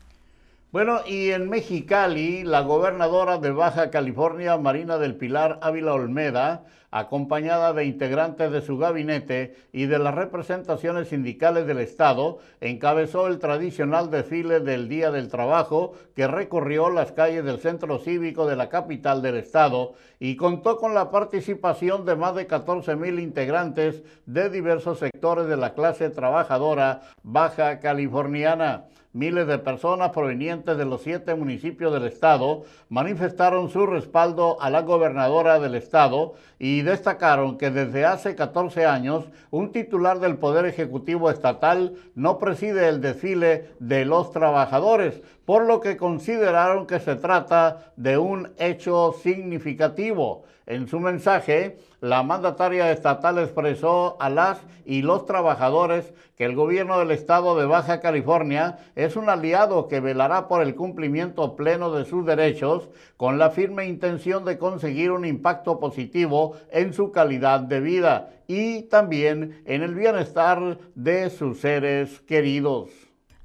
Bueno, 0.78 1.00
y 1.08 1.32
en 1.32 1.50
Mexicali, 1.50 2.44
la 2.44 2.62
gobernadora 2.62 3.40
de 3.40 3.50
Baja 3.50 3.90
California, 3.90 4.60
Marina 4.60 5.00
del 5.00 5.16
Pilar 5.16 5.58
Ávila 5.64 5.96
Olmeda, 5.96 6.66
acompañada 6.92 7.74
de 7.74 7.86
integrantes 7.86 8.52
de 8.52 8.62
su 8.62 8.78
gabinete 8.78 9.56
y 9.74 9.88
de 9.88 9.98
las 9.98 10.14
representaciones 10.14 11.08
sindicales 11.08 11.66
del 11.66 11.80
Estado, 11.80 12.38
encabezó 12.62 13.26
el 13.26 13.40
tradicional 13.40 14.12
desfile 14.12 14.60
del 14.60 14.88
Día 14.88 15.10
del 15.10 15.30
Trabajo 15.30 15.94
que 16.16 16.28
recorrió 16.28 16.92
las 16.92 17.12
calles 17.12 17.44
del 17.44 17.58
centro 17.58 17.98
cívico 17.98 18.46
de 18.46 18.56
la 18.56 18.70
capital 18.70 19.24
del 19.24 19.38
Estado 19.38 19.94
y 20.20 20.36
contó 20.36 20.78
con 20.78 20.94
la 20.94 21.10
participación 21.10 22.06
de 22.06 22.16
más 22.16 22.36
de 22.36 22.46
14 22.46 22.96
mil 22.98 23.20
integrantes 23.20 24.04
de 24.28 24.52
diversos 24.52 25.00
sectores 25.00 25.48
de 25.48 25.58
la 25.58 25.74
clase 25.74 26.12
trabajadora 26.12 27.02
baja 27.24 27.80
californiana. 27.80 28.86
Miles 29.18 29.48
de 29.48 29.58
personas 29.58 30.12
provenientes 30.12 30.78
de 30.78 30.86
los 30.86 31.02
siete 31.02 31.34
municipios 31.34 31.92
del 31.92 32.06
estado 32.06 32.66
manifestaron 32.88 33.72
su 33.72 33.88
respaldo 33.88 34.62
a 34.62 34.70
la 34.70 34.84
gobernadora 34.84 35.60
del 35.60 35.74
estado 35.74 36.36
y 36.60 36.84
destacaron 36.84 37.58
que 37.58 37.72
desde 37.72 38.06
hace 38.06 38.36
14 38.36 38.86
años 38.86 39.26
un 39.50 39.72
titular 39.72 40.20
del 40.20 40.38
Poder 40.38 40.68
Ejecutivo 40.68 41.32
Estatal 41.32 41.96
no 42.14 42.38
preside 42.38 42.90
el 42.90 43.02
desfile 43.02 43.72
de 43.80 44.06
los 44.06 44.32
trabajadores, 44.32 45.20
por 45.46 45.66
lo 45.66 45.82
que 45.82 45.98
consideraron 45.98 46.86
que 46.86 47.00
se 47.00 47.16
trata 47.16 47.92
de 47.96 48.20
un 48.20 48.52
hecho 48.60 49.16
significativo. 49.24 50.44
En 50.68 50.90
su 50.90 51.00
mensaje, 51.00 51.78
la 52.02 52.24
mandataria 52.24 52.92
estatal 52.92 53.38
expresó 53.40 54.18
a 54.20 54.30
las 54.30 54.60
y 54.86 55.02
los 55.02 55.26
trabajadores 55.26 56.14
que 56.36 56.44
el 56.44 56.56
gobierno 56.56 57.00
del 57.00 57.12
estado 57.12 57.58
de 57.58 57.66
Baja 57.66 58.02
California 58.02 58.78
es 58.96 59.16
un 59.16 59.30
aliado 59.30 59.88
que 59.88 60.02
velará 60.02 60.50
por 60.50 60.62
el 60.62 60.76
cumplimiento 60.76 61.56
pleno 61.56 61.94
de 61.94 62.04
sus 62.04 62.26
derechos 62.26 62.90
con 63.16 63.38
la 63.38 63.50
firme 63.50 63.88
intención 63.88 64.44
de 64.44 64.58
conseguir 64.58 65.12
un 65.12 65.24
impacto 65.24 65.80
positivo 65.80 66.58
en 66.70 66.94
su 66.94 67.14
calidad 67.14 67.62
de 67.62 67.80
vida 67.80 68.30
y 68.48 68.84
también 68.84 69.62
en 69.66 69.84
el 69.84 69.96
bienestar 69.96 70.80
de 70.96 71.30
sus 71.30 71.62
seres 71.62 72.20
queridos. 72.28 72.90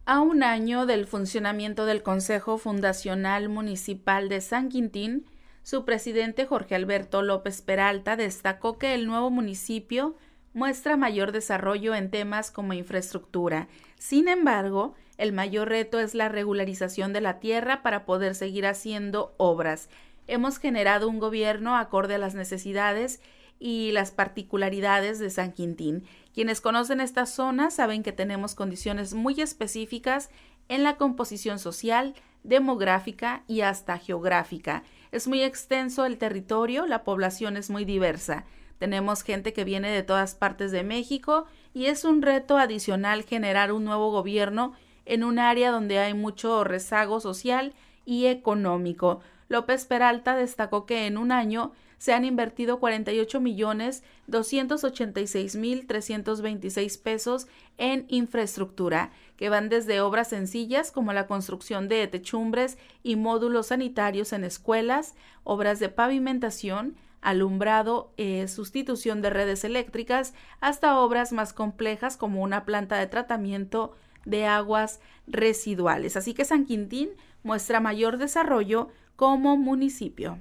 A 0.06 0.20
un 0.20 0.42
año 0.42 0.86
del 0.86 1.06
funcionamiento 1.06 1.86
del 1.86 2.02
Consejo 2.02 2.58
Fundacional 2.58 3.48
Municipal 3.48 4.28
de 4.28 4.40
San 4.40 4.68
Quintín, 4.68 5.24
su 5.62 5.84
presidente 5.84 6.46
Jorge 6.46 6.74
Alberto 6.74 7.22
López 7.22 7.62
Peralta 7.62 8.16
destacó 8.16 8.78
que 8.78 8.94
el 8.94 9.06
nuevo 9.06 9.30
municipio 9.30 10.16
muestra 10.54 10.96
mayor 10.96 11.32
desarrollo 11.32 11.94
en 11.94 12.10
temas 12.10 12.50
como 12.50 12.72
infraestructura. 12.72 13.68
Sin 13.96 14.28
embargo, 14.28 14.94
el 15.18 15.32
mayor 15.32 15.68
reto 15.68 16.00
es 16.00 16.14
la 16.14 16.28
regularización 16.28 17.12
de 17.12 17.20
la 17.20 17.38
tierra 17.38 17.82
para 17.82 18.04
poder 18.04 18.34
seguir 18.34 18.66
haciendo 18.66 19.34
obras. 19.36 19.88
Hemos 20.26 20.58
generado 20.58 21.08
un 21.08 21.18
gobierno 21.18 21.76
acorde 21.76 22.16
a 22.16 22.18
las 22.18 22.34
necesidades 22.34 23.20
y 23.58 23.92
las 23.92 24.10
particularidades 24.10 25.20
de 25.20 25.30
San 25.30 25.52
Quintín. 25.52 26.04
Quienes 26.34 26.60
conocen 26.60 27.00
esta 27.00 27.26
zona 27.26 27.70
saben 27.70 28.02
que 28.02 28.12
tenemos 28.12 28.54
condiciones 28.54 29.14
muy 29.14 29.40
específicas 29.40 30.30
en 30.68 30.82
la 30.82 30.96
composición 30.96 31.58
social, 31.58 32.14
demográfica 32.42 33.44
y 33.46 33.60
hasta 33.60 33.98
geográfica. 33.98 34.82
Es 35.12 35.28
muy 35.28 35.42
extenso 35.42 36.06
el 36.06 36.16
territorio, 36.16 36.86
la 36.86 37.04
población 37.04 37.58
es 37.58 37.68
muy 37.68 37.84
diversa. 37.84 38.46
Tenemos 38.78 39.22
gente 39.22 39.52
que 39.52 39.62
viene 39.62 39.90
de 39.90 40.02
todas 40.02 40.34
partes 40.34 40.72
de 40.72 40.84
México 40.84 41.44
y 41.74 41.86
es 41.86 42.06
un 42.06 42.22
reto 42.22 42.56
adicional 42.56 43.22
generar 43.22 43.72
un 43.72 43.84
nuevo 43.84 44.10
gobierno 44.10 44.72
en 45.04 45.22
un 45.22 45.38
área 45.38 45.70
donde 45.70 45.98
hay 45.98 46.14
mucho 46.14 46.64
rezago 46.64 47.20
social 47.20 47.74
y 48.06 48.24
económico. 48.24 49.20
López 49.48 49.84
Peralta 49.84 50.34
destacó 50.34 50.86
que 50.86 51.06
en 51.06 51.18
un 51.18 51.30
año 51.30 51.72
se 52.02 52.12
han 52.12 52.24
invertido 52.24 52.80
48 52.80 53.40
millones 53.40 54.02
286 54.26 55.54
mil 55.54 55.86
326 55.86 56.98
pesos 56.98 57.46
en 57.78 58.06
infraestructura, 58.08 59.12
que 59.36 59.48
van 59.48 59.68
desde 59.68 60.00
obras 60.00 60.26
sencillas 60.26 60.90
como 60.90 61.12
la 61.12 61.28
construcción 61.28 61.86
de 61.86 62.04
techumbres 62.08 62.76
y 63.04 63.14
módulos 63.14 63.68
sanitarios 63.68 64.32
en 64.32 64.42
escuelas, 64.42 65.14
obras 65.44 65.78
de 65.78 65.90
pavimentación, 65.90 66.96
alumbrado, 67.20 68.12
eh, 68.16 68.48
sustitución 68.48 69.22
de 69.22 69.30
redes 69.30 69.62
eléctricas, 69.62 70.34
hasta 70.58 70.98
obras 70.98 71.30
más 71.30 71.52
complejas 71.52 72.16
como 72.16 72.42
una 72.42 72.64
planta 72.64 72.96
de 72.96 73.06
tratamiento 73.06 73.94
de 74.24 74.46
aguas 74.46 74.98
residuales. 75.28 76.16
Así 76.16 76.34
que 76.34 76.44
San 76.44 76.66
Quintín 76.66 77.10
muestra 77.44 77.78
mayor 77.78 78.18
desarrollo 78.18 78.88
como 79.14 79.56
municipio. 79.56 80.40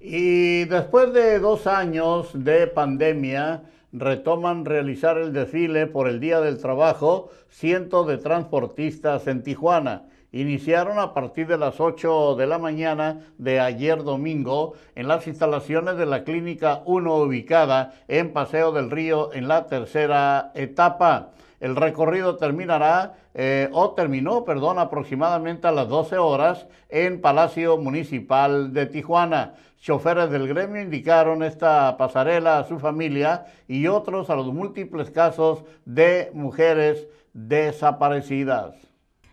Y 0.00 0.64
después 0.64 1.12
de 1.12 1.38
dos 1.40 1.66
años 1.66 2.30
de 2.32 2.66
pandemia, 2.66 3.64
retoman 3.92 4.64
realizar 4.64 5.18
el 5.18 5.34
desfile 5.34 5.86
por 5.86 6.08
el 6.08 6.20
Día 6.20 6.40
del 6.40 6.58
Trabajo 6.58 7.28
cientos 7.50 8.06
de 8.06 8.16
transportistas 8.16 9.26
en 9.26 9.42
Tijuana. 9.42 10.04
Iniciaron 10.32 10.98
a 10.98 11.12
partir 11.12 11.48
de 11.48 11.58
las 11.58 11.80
8 11.80 12.36
de 12.36 12.46
la 12.46 12.56
mañana 12.56 13.26
de 13.36 13.60
ayer 13.60 14.02
domingo 14.02 14.72
en 14.94 15.06
las 15.06 15.26
instalaciones 15.26 15.98
de 15.98 16.06
la 16.06 16.24
Clínica 16.24 16.80
1 16.86 17.16
ubicada 17.16 17.92
en 18.08 18.32
Paseo 18.32 18.72
del 18.72 18.90
Río 18.90 19.34
en 19.34 19.48
la 19.48 19.66
tercera 19.66 20.50
etapa. 20.54 21.32
El 21.60 21.76
recorrido 21.76 22.36
terminará 22.36 23.18
eh, 23.34 23.68
o 23.72 23.90
terminó, 23.92 24.44
perdón, 24.44 24.78
aproximadamente 24.78 25.68
a 25.68 25.72
las 25.72 25.88
12 25.88 26.16
horas 26.16 26.66
en 26.88 27.20
Palacio 27.20 27.76
Municipal 27.76 28.72
de 28.72 28.86
Tijuana. 28.86 29.54
Choferes 29.78 30.30
del 30.30 30.48
gremio 30.48 30.82
indicaron 30.82 31.42
esta 31.42 31.96
pasarela 31.98 32.58
a 32.58 32.64
su 32.64 32.78
familia 32.78 33.46
y 33.68 33.86
otros 33.86 34.30
a 34.30 34.36
los 34.36 34.46
múltiples 34.52 35.10
casos 35.10 35.64
de 35.84 36.30
mujeres 36.34 37.06
desaparecidas. 37.34 38.74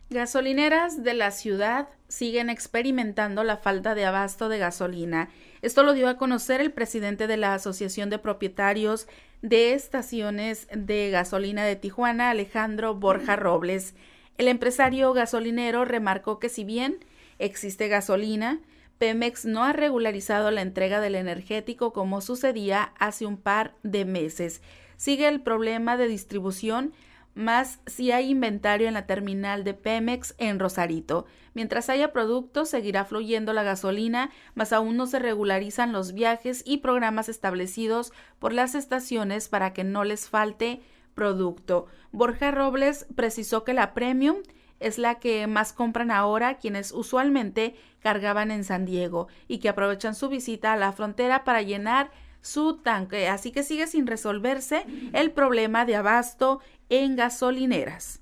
Gasolineras 0.10 1.04
de 1.04 1.14
la 1.14 1.32
ciudad 1.32 1.90
siguen 2.08 2.50
experimentando 2.50 3.44
la 3.44 3.58
falta 3.58 3.94
de 3.94 4.06
abasto 4.06 4.48
de 4.48 4.58
gasolina. 4.58 5.30
Esto 5.62 5.84
lo 5.84 5.94
dio 5.94 6.08
a 6.08 6.16
conocer 6.16 6.62
el 6.62 6.72
presidente 6.72 7.28
de 7.28 7.36
la 7.36 7.54
Asociación 7.54 8.10
de 8.10 8.18
Propietarios 8.20 9.08
de 9.42 9.74
Estaciones 9.74 10.68
de 10.74 11.10
Gasolina 11.10 11.64
de 11.66 11.76
Tijuana, 11.76 12.30
Alejandro 12.30 12.96
Borja 12.96 13.36
Robles. 13.36 13.96
El 14.38 14.48
empresario 14.48 15.14
gasolinero 15.14 15.86
remarcó 15.86 16.40
que 16.40 16.50
si 16.50 16.64
bien 16.64 16.98
existe 17.40 17.88
gasolina, 17.88 18.60
Pemex 18.98 19.46
no 19.46 19.64
ha 19.64 19.74
regularizado 19.74 20.50
la 20.52 20.62
entrega 20.62 21.00
del 21.02 21.16
energético 21.16 21.94
como 21.94 22.22
sucedía 22.22 22.94
hace 22.98 23.26
un 23.26 23.38
par 23.38 23.76
de 23.84 24.06
meses. 24.06 24.62
Sigue 24.96 25.28
el 25.28 25.42
problema 25.42 25.98
de 25.98 26.08
distribución 26.08 26.94
más 27.38 27.80
si 27.86 28.12
hay 28.12 28.32
inventario 28.32 28.88
en 28.88 28.96
la 28.96 29.06
terminal 29.06 29.64
de 29.64 29.74
Pemex 29.74 30.36
en 30.40 30.60
Rosarito. 30.60 31.26
Mientras 31.54 31.90
haya 31.90 32.12
productos, 32.12 32.70
seguirá 32.70 33.06
fluyendo 33.06 33.54
la 33.54 33.64
gasolina, 33.64 34.32
mas 34.56 34.74
aún 34.74 34.98
no 34.98 35.06
se 35.06 35.20
regularizan 35.20 35.94
los 35.94 36.14
viajes 36.14 36.64
y 36.66 36.78
programas 36.78 37.30
establecidos 37.30 38.12
por 38.40 38.54
las 38.54 38.76
estaciones 38.76 39.48
para 39.48 39.72
que 39.72 39.84
no 39.84 40.04
les 40.04 40.28
falte 40.28 40.82
producto. 41.14 41.86
Borja 42.12 42.52
Robles 42.52 43.06
precisó 43.16 43.64
que 43.64 43.74
la 43.74 43.94
Premium 43.94 44.38
es 44.80 44.98
la 44.98 45.16
que 45.16 45.48
más 45.48 45.74
compran 45.74 46.12
ahora 46.12 46.58
quienes 46.58 46.92
usualmente 46.92 47.76
cargaban 48.00 48.52
en 48.52 48.64
San 48.64 48.86
Diego 48.86 49.28
y 49.48 49.60
que 49.60 49.70
aprovechan 49.70 50.16
su 50.16 50.30
visita 50.30 50.74
a 50.74 50.78
la 50.78 50.92
frontera 50.92 51.44
para 51.44 51.62
llenar 51.62 52.12
su 52.42 52.78
tanque, 52.78 53.28
así 53.28 53.52
que 53.52 53.64
sigue 53.64 53.88
sin 53.88 54.08
resolverse 54.08 54.86
el 55.14 55.32
problema 55.32 55.86
de 55.86 55.96
abasto 55.96 56.60
en 56.90 57.16
gasolineras. 57.16 58.22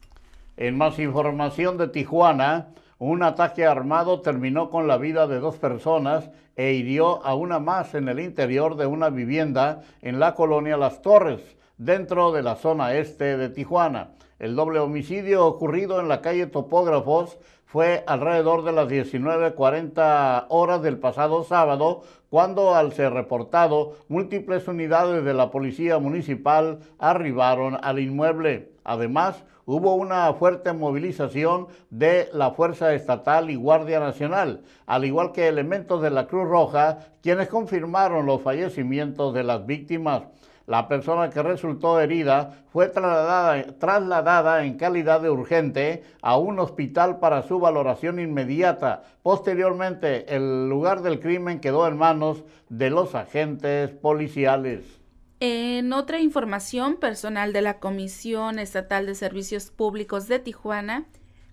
En 0.58 0.78
más 0.78 1.00
información 1.00 1.78
de 1.78 1.88
Tijuana, 1.90 2.70
un 2.98 3.24
ataque 3.24 3.66
armado 3.66 4.22
terminó 4.22 4.70
con 4.70 4.88
la 4.88 4.98
vida 4.98 5.28
de 5.28 5.40
dos 5.40 5.58
personas 5.58 6.30
e 6.56 6.74
hirió 6.74 7.26
a 7.26 7.36
una 7.36 7.60
más 7.60 7.94
en 7.94 8.08
el 8.08 8.20
interior 8.20 8.78
de 8.78 8.86
una 8.86 9.10
vivienda 9.10 9.82
en 10.02 10.20
la 10.20 10.34
colonia 10.34 10.78
Las 10.78 11.02
Torres, 11.02 11.42
dentro 11.78 12.32
de 12.32 12.42
la 12.42 12.56
zona 12.56 12.94
este 12.96 13.36
de 13.38 13.50
Tijuana. 13.50 14.12
El 14.40 14.56
doble 14.56 14.80
homicidio 14.80 15.46
ocurrido 15.46 16.00
en 16.00 16.08
la 16.08 16.22
calle 16.22 16.48
Topógrafos 16.48 17.38
fue 17.76 18.06
alrededor 18.08 18.64
de 18.64 18.72
las 18.72 18.88
19.40 18.88 20.46
horas 20.48 20.82
del 20.82 20.98
pasado 20.98 21.44
sábado, 21.44 22.04
cuando 22.30 22.74
al 22.74 22.94
ser 22.94 23.12
reportado, 23.12 23.98
múltiples 24.08 24.66
unidades 24.70 25.26
de 25.26 25.34
la 25.34 25.52
Policía 25.52 26.00
Municipal 26.00 26.80
arribaron 27.00 27.78
al 27.84 28.00
inmueble. 28.00 28.72
Además, 28.86 29.44
hubo 29.66 29.96
una 29.96 30.34
fuerte 30.36 30.72
movilización 30.72 31.68
de 31.90 32.30
la 32.32 32.52
Fuerza 32.52 32.94
Estatal 32.94 33.50
y 33.50 33.56
Guardia 33.56 34.00
Nacional, 34.00 34.62
al 34.86 35.04
igual 35.04 35.34
que 35.34 35.50
elementos 35.50 36.02
de 36.02 36.12
la 36.12 36.28
Cruz 36.28 36.48
Roja, 36.48 37.00
quienes 37.22 37.50
confirmaron 37.50 38.26
los 38.26 38.42
fallecimientos 38.42 39.34
de 39.34 39.44
las 39.44 39.66
víctimas. 39.66 40.22
La 40.68 40.88
persona 40.88 41.30
que 41.30 41.44
resultó 41.44 42.00
herida 42.00 42.66
fue 42.72 42.88
trasladada, 42.90 44.66
en 44.66 44.78
calidad 44.78 45.22
de 45.22 45.30
urgente 45.30 46.04
a 46.22 46.38
un 46.38 46.58
hospital 46.58 47.20
para 47.20 47.44
su 47.44 47.60
valoración 47.60 48.20
inmediata. 48.20 49.04
Posteriormente, 49.22 50.36
el 50.36 50.68
lugar 50.68 51.04
del 51.04 51.20
crimen 51.20 51.60
quedó 51.60 51.88
en 51.88 51.98
manos 51.98 52.44
de 52.70 52.90
los 52.90 53.14
agentes 53.14 53.92
policiales. 53.92 54.84
En 55.40 55.94
otra 55.94 56.20
información, 56.20 56.96
personal 56.96 57.54
de 57.54 57.62
la 57.62 57.80
Comisión 57.80 58.58
Estatal 58.58 59.06
de 59.06 59.14
Servicios 59.14 59.70
Públicos 59.70 60.28
de 60.28 60.40
Tijuana 60.40 61.06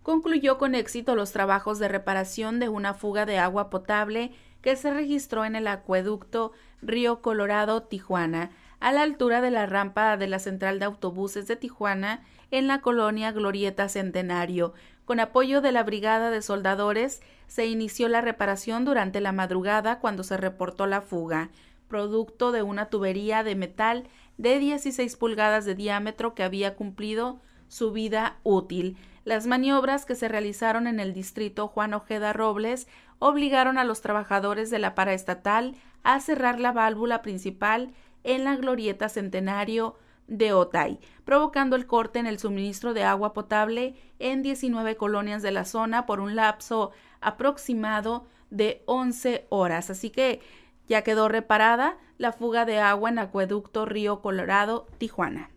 concluyó 0.02 0.56
con 0.56 0.74
éxito 0.74 1.14
los 1.14 1.32
trabajos 1.32 1.78
de 1.78 1.88
reparación 1.88 2.58
de 2.60 2.68
una 2.68 2.94
fuga 2.94 3.26
de 3.26 3.38
agua 3.38 3.70
potable 3.70 4.32
que 4.62 4.76
se 4.76 4.92
registró 4.92 5.44
en 5.44 5.54
el 5.54 5.66
acueducto 5.66 6.52
Río 6.80 7.20
Colorado, 7.20 7.82
Tijuana 7.82 8.50
a 8.82 8.90
la 8.90 9.02
altura 9.02 9.40
de 9.40 9.52
la 9.52 9.66
rampa 9.66 10.16
de 10.16 10.26
la 10.26 10.40
central 10.40 10.80
de 10.80 10.86
autobuses 10.86 11.46
de 11.46 11.54
Tijuana 11.54 12.24
en 12.50 12.66
la 12.66 12.80
colonia 12.80 13.30
Glorieta 13.30 13.88
Centenario. 13.88 14.74
Con 15.04 15.20
apoyo 15.20 15.60
de 15.60 15.70
la 15.70 15.84
Brigada 15.84 16.32
de 16.32 16.42
Soldadores, 16.42 17.22
se 17.46 17.66
inició 17.66 18.08
la 18.08 18.22
reparación 18.22 18.84
durante 18.84 19.20
la 19.20 19.30
madrugada 19.30 20.00
cuando 20.00 20.24
se 20.24 20.36
reportó 20.36 20.86
la 20.86 21.00
fuga, 21.00 21.50
producto 21.86 22.50
de 22.50 22.62
una 22.62 22.86
tubería 22.86 23.44
de 23.44 23.54
metal 23.54 24.08
de 24.36 24.58
16 24.58 25.16
pulgadas 25.16 25.64
de 25.64 25.76
diámetro 25.76 26.34
que 26.34 26.42
había 26.42 26.74
cumplido 26.74 27.40
su 27.68 27.92
vida 27.92 28.38
útil. 28.42 28.96
Las 29.24 29.46
maniobras 29.46 30.06
que 30.06 30.16
se 30.16 30.26
realizaron 30.26 30.88
en 30.88 30.98
el 30.98 31.12
distrito 31.12 31.68
Juan 31.68 31.94
Ojeda 31.94 32.32
Robles 32.32 32.88
obligaron 33.20 33.78
a 33.78 33.84
los 33.84 34.00
trabajadores 34.00 34.70
de 34.70 34.80
la 34.80 34.96
paraestatal 34.96 35.76
a 36.02 36.18
cerrar 36.18 36.58
la 36.58 36.72
válvula 36.72 37.22
principal 37.22 37.92
en 38.24 38.44
la 38.44 38.56
glorieta 38.56 39.08
centenario 39.08 39.96
de 40.26 40.52
Otay, 40.52 40.98
provocando 41.24 41.76
el 41.76 41.86
corte 41.86 42.18
en 42.18 42.26
el 42.26 42.38
suministro 42.38 42.94
de 42.94 43.04
agua 43.04 43.32
potable 43.32 43.96
en 44.18 44.42
19 44.42 44.96
colonias 44.96 45.42
de 45.42 45.50
la 45.50 45.64
zona 45.64 46.06
por 46.06 46.20
un 46.20 46.36
lapso 46.36 46.92
aproximado 47.20 48.26
de 48.50 48.82
11 48.86 49.46
horas. 49.50 49.90
Así 49.90 50.10
que 50.10 50.40
ya 50.86 51.02
quedó 51.02 51.28
reparada 51.28 51.98
la 52.18 52.32
fuga 52.32 52.64
de 52.64 52.78
agua 52.78 53.10
en 53.10 53.18
Acueducto 53.18 53.84
Río 53.84 54.20
Colorado, 54.20 54.86
Tijuana. 54.98 55.50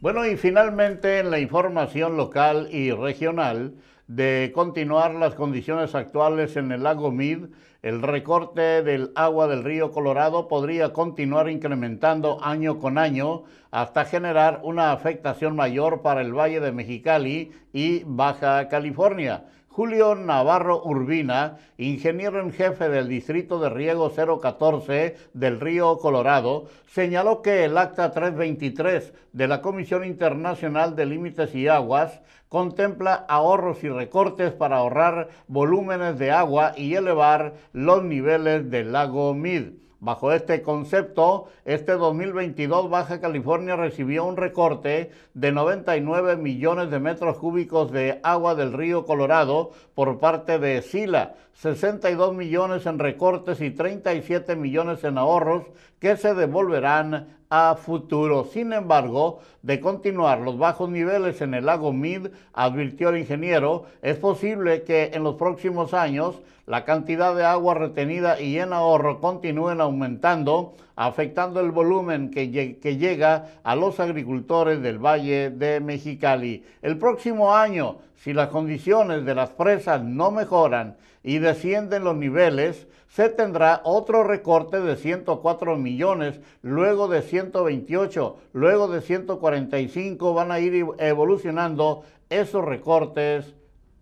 Bueno, 0.00 0.26
y 0.26 0.36
finalmente 0.36 1.18
en 1.18 1.30
la 1.30 1.38
información 1.38 2.16
local 2.16 2.68
y 2.70 2.90
regional 2.90 3.74
de 4.06 4.52
continuar 4.54 5.14
las 5.14 5.34
condiciones 5.34 5.94
actuales 5.94 6.56
en 6.56 6.72
el 6.72 6.82
lago 6.82 7.10
Mid, 7.10 7.46
el 7.84 8.00
recorte 8.00 8.82
del 8.82 9.12
agua 9.14 9.46
del 9.46 9.62
río 9.62 9.90
Colorado 9.90 10.48
podría 10.48 10.94
continuar 10.94 11.50
incrementando 11.50 12.42
año 12.42 12.78
con 12.78 12.96
año 12.96 13.42
hasta 13.70 14.06
generar 14.06 14.60
una 14.62 14.92
afectación 14.92 15.54
mayor 15.54 16.00
para 16.00 16.22
el 16.22 16.32
Valle 16.32 16.60
de 16.60 16.72
Mexicali 16.72 17.52
y 17.74 18.02
Baja 18.06 18.68
California. 18.68 19.44
Julio 19.74 20.14
Navarro 20.14 20.84
Urbina, 20.84 21.56
ingeniero 21.78 22.38
en 22.38 22.52
jefe 22.52 22.88
del 22.88 23.08
Distrito 23.08 23.58
de 23.58 23.70
Riego 23.70 24.08
014 24.08 25.16
del 25.32 25.58
Río 25.58 25.98
Colorado, 25.98 26.66
señaló 26.86 27.42
que 27.42 27.64
el 27.64 27.76
Acta 27.76 28.12
323 28.12 29.12
de 29.32 29.48
la 29.48 29.60
Comisión 29.62 30.04
Internacional 30.04 30.94
de 30.94 31.06
Límites 31.06 31.56
y 31.56 31.66
Aguas 31.66 32.20
contempla 32.48 33.26
ahorros 33.28 33.82
y 33.82 33.88
recortes 33.88 34.52
para 34.52 34.76
ahorrar 34.76 35.30
volúmenes 35.48 36.20
de 36.20 36.30
agua 36.30 36.74
y 36.76 36.94
elevar 36.94 37.54
los 37.72 38.04
niveles 38.04 38.70
del 38.70 38.92
lago 38.92 39.34
Mid. 39.34 39.83
Bajo 40.04 40.32
este 40.32 40.60
concepto, 40.60 41.48
este 41.64 41.92
2022 41.92 42.90
Baja 42.90 43.22
California 43.22 43.74
recibió 43.74 44.26
un 44.26 44.36
recorte 44.36 45.10
de 45.32 45.50
99 45.50 46.36
millones 46.36 46.90
de 46.90 47.00
metros 47.00 47.38
cúbicos 47.38 47.90
de 47.90 48.20
agua 48.22 48.54
del 48.54 48.74
río 48.74 49.06
Colorado 49.06 49.70
por 49.94 50.18
parte 50.18 50.58
de 50.58 50.82
Sila, 50.82 51.36
62 51.54 52.34
millones 52.34 52.84
en 52.86 52.98
recortes 52.98 53.60
y 53.60 53.70
37 53.70 54.56
millones 54.56 55.04
en 55.04 55.18
ahorros 55.18 55.64
que 55.98 56.16
se 56.16 56.34
devolverán 56.34 57.28
a 57.48 57.76
futuro. 57.76 58.44
Sin 58.44 58.72
embargo, 58.72 59.40
de 59.62 59.78
continuar 59.80 60.40
los 60.40 60.58
bajos 60.58 60.90
niveles 60.90 61.40
en 61.40 61.54
el 61.54 61.66
lago 61.66 61.92
Mid, 61.92 62.28
advirtió 62.52 63.10
el 63.10 63.18
ingeniero, 63.18 63.84
es 64.02 64.16
posible 64.16 64.82
que 64.82 65.12
en 65.14 65.22
los 65.22 65.36
próximos 65.36 65.94
años 65.94 66.40
la 66.66 66.84
cantidad 66.84 67.34
de 67.34 67.44
agua 67.44 67.74
retenida 67.74 68.40
y 68.40 68.58
en 68.58 68.72
ahorro 68.72 69.20
continúen 69.20 69.80
aumentando, 69.80 70.74
afectando 70.96 71.60
el 71.60 71.70
volumen 71.70 72.30
que, 72.30 72.78
que, 72.80 72.96
llega 72.96 73.46
a 73.62 73.76
los 73.76 74.00
agricultores 74.00 74.80
del 74.80 74.98
Valle 74.98 75.50
de 75.50 75.80
Mexicali. 75.80 76.64
El 76.82 76.98
próximo 76.98 77.54
año, 77.54 77.98
si 78.16 78.32
las 78.32 78.48
condiciones 78.48 79.24
de 79.24 79.34
las 79.34 79.50
presas 79.50 80.02
no 80.02 80.30
mejoran 80.30 80.96
y 81.24 81.38
descienden 81.38 82.04
los 82.04 82.14
niveles, 82.14 82.86
se 83.08 83.30
tendrá 83.30 83.80
otro 83.82 84.22
recorte 84.22 84.80
de 84.80 84.94
104 84.94 85.76
millones, 85.76 86.38
luego 86.62 87.08
de 87.08 87.22
128, 87.22 88.36
luego 88.52 88.88
de 88.88 89.00
145, 89.00 90.34
van 90.34 90.52
a 90.52 90.60
ir 90.60 90.86
evolucionando 90.98 92.04
esos 92.28 92.64
recortes 92.64 93.54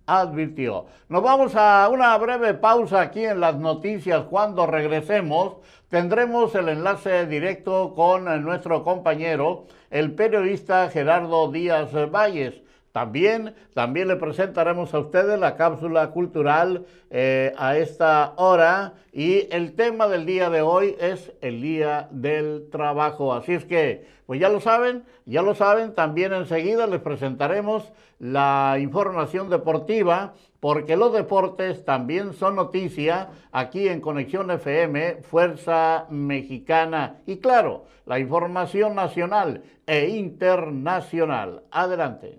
advirtió. 0.07 0.87
Nos 1.09 1.23
vamos 1.23 1.55
a 1.55 1.89
una 1.89 2.17
breve 2.19 2.55
pausa 2.55 3.01
aquí 3.01 3.25
en 3.25 3.41
las 3.41 3.57
noticias. 3.57 4.25
Cuando 4.25 4.67
regresemos 4.67 5.57
tendremos 5.89 6.55
el 6.55 6.71
enlace 6.71 7.27
directo 7.27 7.95
con 7.95 8.25
nuestro 8.43 8.83
compañero, 8.83 9.67
el 9.91 10.13
periodista 10.15 10.89
Gerardo 10.91 11.51
Díaz 11.53 11.93
Valles. 12.11 12.63
También, 12.93 13.55
también 13.73 14.07
le 14.07 14.17
presentaremos 14.17 14.93
a 14.93 14.99
ustedes 14.99 15.41
la 15.41 15.57
cápsula 15.57 16.11
cultural 16.11 16.85
eh, 17.11 17.55
a 17.57 17.79
esta 17.79 18.35
hora 18.37 18.95
y 19.13 19.49
el 19.51 19.75
tema 19.75 20.09
del 20.09 20.27
día 20.27 20.51
de 20.51 20.61
hoy 20.61 20.95
es 21.01 21.33
el 21.41 21.63
Día 21.63 22.09
del 22.11 22.69
Trabajo. 22.71 23.33
Así 23.33 23.55
es 23.55 23.65
que, 23.65 24.07
pues 24.27 24.41
ya 24.41 24.51
lo 24.51 24.61
saben, 24.61 25.05
ya 25.25 25.41
lo 25.41 25.55
saben, 25.55 25.95
también 25.95 26.35
enseguida 26.35 26.87
les 26.87 27.01
presentaremos 27.01 27.93
la 28.19 28.77
información 28.79 29.49
deportiva 29.49 30.35
porque 30.61 30.97
los 30.97 31.13
deportes 31.13 31.85
también 31.85 32.35
son 32.35 32.57
noticia 32.57 33.31
aquí 33.53 33.89
en 33.89 34.01
Conexión 34.01 34.51
FM, 34.51 35.23
Fuerza 35.23 36.07
Mexicana 36.09 37.17
y 37.27 37.39
claro, 37.39 37.87
la 38.07 38.19
información 38.19 38.95
nacional 38.95 39.63
e 39.87 40.09
internacional. 40.11 41.63
Adelante. 41.71 42.39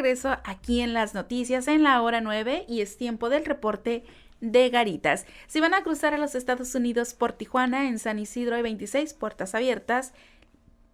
Regreso 0.00 0.38
aquí 0.44 0.80
en 0.80 0.94
las 0.94 1.12
noticias 1.12 1.68
en 1.68 1.82
la 1.82 2.00
hora 2.00 2.22
9 2.22 2.64
y 2.66 2.80
es 2.80 2.96
tiempo 2.96 3.28
del 3.28 3.44
reporte 3.44 4.02
de 4.40 4.70
Garitas. 4.70 5.26
Si 5.46 5.60
van 5.60 5.74
a 5.74 5.82
cruzar 5.82 6.14
a 6.14 6.18
los 6.18 6.34
Estados 6.34 6.74
Unidos 6.74 7.12
por 7.12 7.34
Tijuana, 7.34 7.86
en 7.86 7.98
San 7.98 8.18
Isidro 8.18 8.56
hay 8.56 8.62
26 8.62 9.12
puertas 9.12 9.54
abiertas, 9.54 10.14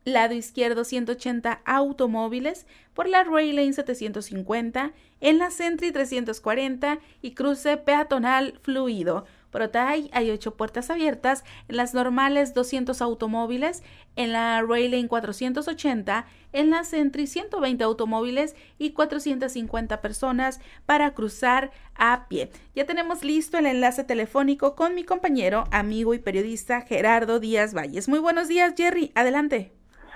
lado 0.05 0.35
izquierdo 0.35 0.83
180 0.83 1.61
automóviles, 1.65 2.67
por 2.95 3.09
la 3.09 3.23
Rail 3.23 3.55
Lane 3.55 3.75
750, 3.75 4.93
en 5.21 5.39
la 5.39 5.53
Sentry 5.53 5.93
340 5.93 6.99
y 7.23 7.31
cruce 7.35 7.77
peatonal 7.77 8.59
fluido. 8.63 9.25
Por 9.51 9.63
Otay 9.63 10.11
hay 10.13 10.31
8 10.31 10.57
puertas 10.57 10.91
abiertas, 10.91 11.45
en 11.69 11.77
las 11.77 11.95
normales 11.95 12.55
200 12.55 13.01
automóviles, 13.03 13.83
en 14.17 14.33
la 14.33 14.63
Rail 14.63 15.09
480, 15.09 16.27
en 16.53 16.71
la 16.71 16.85
Sentry 16.85 17.27
120 17.27 17.85
automóviles 17.85 18.57
y 18.79 18.93
450 18.93 20.01
personas 20.01 20.61
para 20.87 21.13
cruzar 21.15 21.71
a 21.95 22.27
pie. 22.29 22.51
Ya 22.75 22.87
tenemos 22.87 23.25
listo 23.25 23.59
el 23.59 23.67
enlace 23.67 24.05
telefónico 24.05 24.75
con 24.75 24.95
mi 24.95 25.05
compañero, 25.05 25.65
amigo 25.71 26.15
y 26.15 26.19
periodista 26.19 26.83
Gerardo 26.83 27.41
Díaz 27.41 27.75
Valles. 27.75 28.09
Muy 28.09 28.19
buenos 28.19 28.49
días, 28.49 28.75
Jerry. 28.77 29.13
Adelante. 29.15 29.73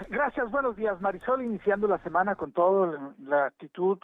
Gracias, 0.08 0.50
buenos 0.50 0.76
días, 0.76 1.00
Marisol. 1.00 1.44
Iniciando 1.44 1.86
la 1.86 1.98
semana 2.02 2.34
con 2.34 2.52
toda 2.52 3.12
la 3.22 3.46
actitud 3.46 3.98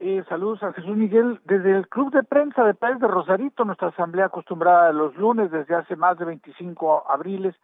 eh, 0.00 0.24
saludos 0.28 0.62
a 0.62 0.72
Jesús 0.72 0.96
Miguel. 0.96 1.40
Desde 1.44 1.76
el 1.76 1.88
Club 1.88 2.12
de 2.12 2.22
Prensa 2.22 2.64
de 2.64 2.74
País 2.74 3.00
de 3.00 3.08
Rosarito, 3.08 3.64
nuestra 3.64 3.88
asamblea 3.88 4.26
acostumbrada 4.26 4.92
los 4.92 5.16
lunes 5.16 5.50
desde 5.50 5.74
hace 5.74 5.96
más 5.96 6.18
de 6.18 6.24
25 6.24 7.04
abriles, 7.10 7.54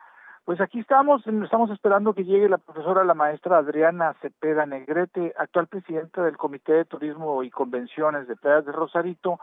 pues 0.45 0.61
aquí 0.61 0.81
estamos, 0.81 1.27
estamos 1.27 1.71
esperando 1.71 2.13
que 2.13 2.25
llegue 2.25 2.49
la 2.49 2.59
profesora, 2.59 3.05
la 3.05 3.15
maestra 3.15 3.59
Adriana 3.59 4.15
Cepeda 4.21 4.67
Negrete, 4.67 5.33
actual 5.39 5.69
presidenta 5.69 6.23
del 6.23 6.37
Comité 6.37 6.73
de 6.73 6.85
Turismo 6.85 7.43
y 7.43 7.51
Convenciones 7.51 8.29
de 8.29 8.37
Playas 8.37 8.67
de 8.67 8.73
Rosarito, 8.73 9.41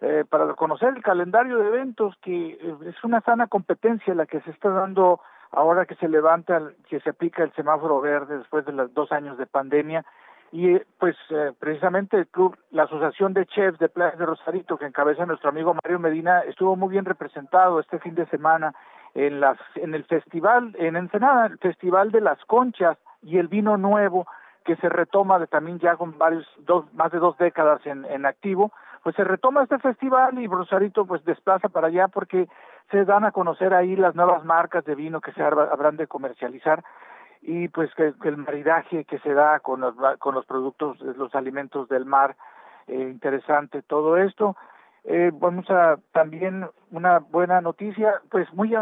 eh, 0.00 0.24
para 0.28 0.52
conocer 0.54 0.94
el 0.96 1.02
calendario 1.02 1.58
de 1.58 1.68
eventos, 1.68 2.16
que 2.20 2.58
eh, 2.60 2.76
es 2.86 3.02
una 3.04 3.20
sana 3.22 3.46
competencia 3.46 4.14
la 4.14 4.26
que 4.26 4.40
se 4.40 4.50
está 4.50 4.68
dando 4.68 5.20
ahora 5.52 5.86
que 5.86 5.94
se 5.94 6.08
levanta, 6.08 6.60
que 6.88 7.00
se 7.00 7.10
aplica 7.10 7.44
el 7.44 7.52
semáforo 7.52 8.00
verde 8.00 8.38
después 8.38 8.66
de 8.66 8.72
los 8.72 8.92
dos 8.92 9.12
años 9.12 9.38
de 9.38 9.46
pandemia 9.46 10.04
y 10.52 10.78
pues 10.98 11.16
eh, 11.30 11.52
precisamente 11.58 12.18
el 12.18 12.26
club, 12.26 12.56
la 12.70 12.82
asociación 12.82 13.32
de 13.32 13.46
chefs 13.46 13.78
de 13.78 13.88
Playa 13.88 14.16
de 14.16 14.26
Rosarito 14.26 14.76
que 14.76 14.84
encabeza 14.84 15.24
nuestro 15.24 15.48
amigo 15.48 15.74
Mario 15.82 15.98
Medina 15.98 16.40
estuvo 16.40 16.76
muy 16.76 16.90
bien 16.90 17.06
representado 17.06 17.80
este 17.80 17.98
fin 17.98 18.14
de 18.14 18.26
semana 18.26 18.74
en 19.14 19.40
las 19.40 19.58
en 19.76 19.94
el 19.94 20.04
festival 20.04 20.76
en 20.78 20.96
Ensenada, 20.96 21.46
el 21.46 21.58
festival 21.58 22.12
de 22.12 22.20
las 22.20 22.38
conchas 22.44 22.98
y 23.22 23.38
el 23.38 23.48
vino 23.48 23.78
nuevo 23.78 24.26
que 24.64 24.76
se 24.76 24.90
retoma 24.90 25.38
de 25.38 25.46
también 25.46 25.78
ya 25.78 25.96
con 25.96 26.18
varios 26.18 26.46
dos 26.58 26.84
más 26.92 27.10
de 27.10 27.18
dos 27.18 27.36
décadas 27.38 27.84
en, 27.86 28.04
en 28.04 28.26
activo, 28.26 28.72
pues 29.02 29.16
se 29.16 29.24
retoma 29.24 29.62
este 29.62 29.78
festival 29.78 30.38
y 30.38 30.46
Rosarito 30.46 31.06
pues 31.06 31.24
desplaza 31.24 31.70
para 31.70 31.88
allá 31.88 32.08
porque 32.08 32.46
se 32.90 33.06
dan 33.06 33.24
a 33.24 33.32
conocer 33.32 33.72
ahí 33.72 33.96
las 33.96 34.14
nuevas 34.14 34.44
marcas 34.44 34.84
de 34.84 34.94
vino 34.94 35.22
que 35.22 35.32
se 35.32 35.42
habrán 35.42 35.96
de 35.96 36.06
comercializar 36.06 36.84
y 37.42 37.68
pues 37.68 37.92
que, 37.94 38.14
el 38.22 38.36
maridaje 38.36 39.04
que 39.04 39.18
se 39.18 39.34
da 39.34 39.58
con 39.60 39.80
los, 39.80 39.94
con 40.18 40.34
los 40.34 40.46
productos, 40.46 41.00
los 41.00 41.34
alimentos 41.34 41.88
del 41.88 42.06
mar, 42.06 42.36
eh, 42.86 43.08
interesante 43.10 43.82
todo 43.82 44.16
esto. 44.16 44.56
Eh, 45.04 45.32
vamos 45.34 45.68
a 45.68 45.98
también 46.12 46.66
una 46.92 47.18
buena 47.18 47.60
noticia, 47.60 48.20
pues 48.30 48.52
muy 48.54 48.72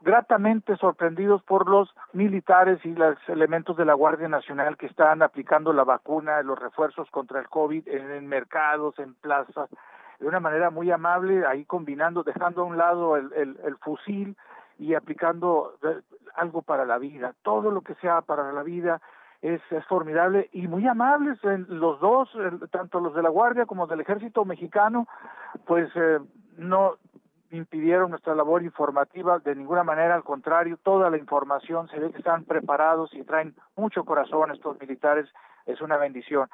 gratamente 0.00 0.76
sorprendidos 0.76 1.42
por 1.44 1.68
los 1.68 1.88
militares 2.12 2.84
y 2.84 2.92
los 2.92 3.16
elementos 3.28 3.76
de 3.76 3.84
la 3.84 3.94
Guardia 3.94 4.28
Nacional 4.28 4.76
que 4.76 4.86
están 4.86 5.22
aplicando 5.22 5.72
la 5.72 5.84
vacuna, 5.84 6.42
los 6.42 6.58
refuerzos 6.58 7.08
contra 7.10 7.38
el 7.38 7.48
COVID 7.48 7.86
en, 7.86 8.26
mercados, 8.26 8.98
en 8.98 9.14
plazas, 9.14 9.70
de 10.18 10.26
una 10.26 10.40
manera 10.40 10.70
muy 10.70 10.90
amable, 10.90 11.46
ahí 11.46 11.64
combinando, 11.64 12.24
dejando 12.24 12.62
a 12.62 12.64
un 12.64 12.76
lado 12.76 13.16
el, 13.16 13.32
el, 13.34 13.58
el 13.64 13.76
fusil 13.76 14.36
y 14.78 14.94
aplicando 14.94 15.74
eh, 15.82 16.00
algo 16.34 16.62
para 16.62 16.84
la 16.84 16.98
vida. 16.98 17.34
Todo 17.42 17.70
lo 17.70 17.80
que 17.80 17.94
sea 17.96 18.22
para 18.22 18.52
la 18.52 18.62
vida 18.62 19.00
es, 19.42 19.60
es 19.70 19.84
formidable 19.86 20.48
y 20.52 20.66
muy 20.66 20.86
amables 20.86 21.38
los 21.68 22.00
dos, 22.00 22.30
tanto 22.70 23.00
los 23.00 23.14
de 23.14 23.22
la 23.22 23.28
Guardia 23.28 23.66
como 23.66 23.86
del 23.86 24.00
Ejército 24.00 24.44
Mexicano, 24.44 25.06
pues 25.66 25.90
eh, 25.94 26.18
no 26.56 26.96
impidieron 27.50 28.10
nuestra 28.10 28.34
labor 28.34 28.62
informativa 28.62 29.38
de 29.38 29.54
ninguna 29.54 29.84
manera, 29.84 30.14
al 30.14 30.24
contrario, 30.24 30.78
toda 30.82 31.10
la 31.10 31.16
información 31.16 31.88
se 31.88 31.98
ve 31.98 32.10
que 32.10 32.18
están 32.18 32.44
preparados 32.44 33.14
y 33.14 33.22
traen 33.22 33.54
mucho 33.76 34.04
corazón 34.04 34.50
estos 34.50 34.78
militares, 34.80 35.28
es 35.64 35.80
una 35.80 35.96
bendición. 35.96 36.48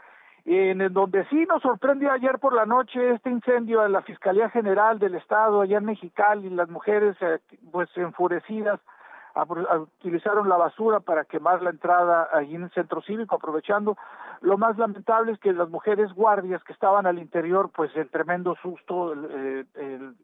En 0.44 0.92
donde 0.92 1.24
sí 1.26 1.46
nos 1.46 1.62
sorprendió 1.62 2.10
ayer 2.10 2.38
por 2.40 2.52
la 2.52 2.66
noche 2.66 3.12
este 3.12 3.30
incendio 3.30 3.86
en 3.86 3.92
la 3.92 4.02
Fiscalía 4.02 4.50
General 4.50 4.98
del 4.98 5.14
Estado 5.14 5.60
allá 5.60 5.78
en 5.78 5.84
Mexicali, 5.84 6.50
las 6.50 6.68
mujeres 6.68 7.16
eh, 7.20 7.38
pues 7.70 7.88
enfurecidas 7.96 8.80
utilizaron 10.00 10.48
la 10.48 10.56
basura 10.56 11.00
para 11.00 11.24
quemar 11.24 11.62
la 11.62 11.70
entrada 11.70 12.28
allí 12.32 12.54
en 12.54 12.64
el 12.64 12.70
centro 12.72 13.00
cívico, 13.02 13.36
aprovechando. 13.36 13.96
Lo 14.40 14.58
más 14.58 14.76
lamentable 14.76 15.32
es 15.32 15.38
que 15.38 15.52
las 15.52 15.70
mujeres 15.70 16.12
guardias 16.12 16.62
que 16.64 16.72
estaban 16.72 17.06
al 17.06 17.18
interior, 17.18 17.70
pues 17.74 17.94
el 17.96 18.10
tremendo 18.10 18.56
susto, 18.60 19.14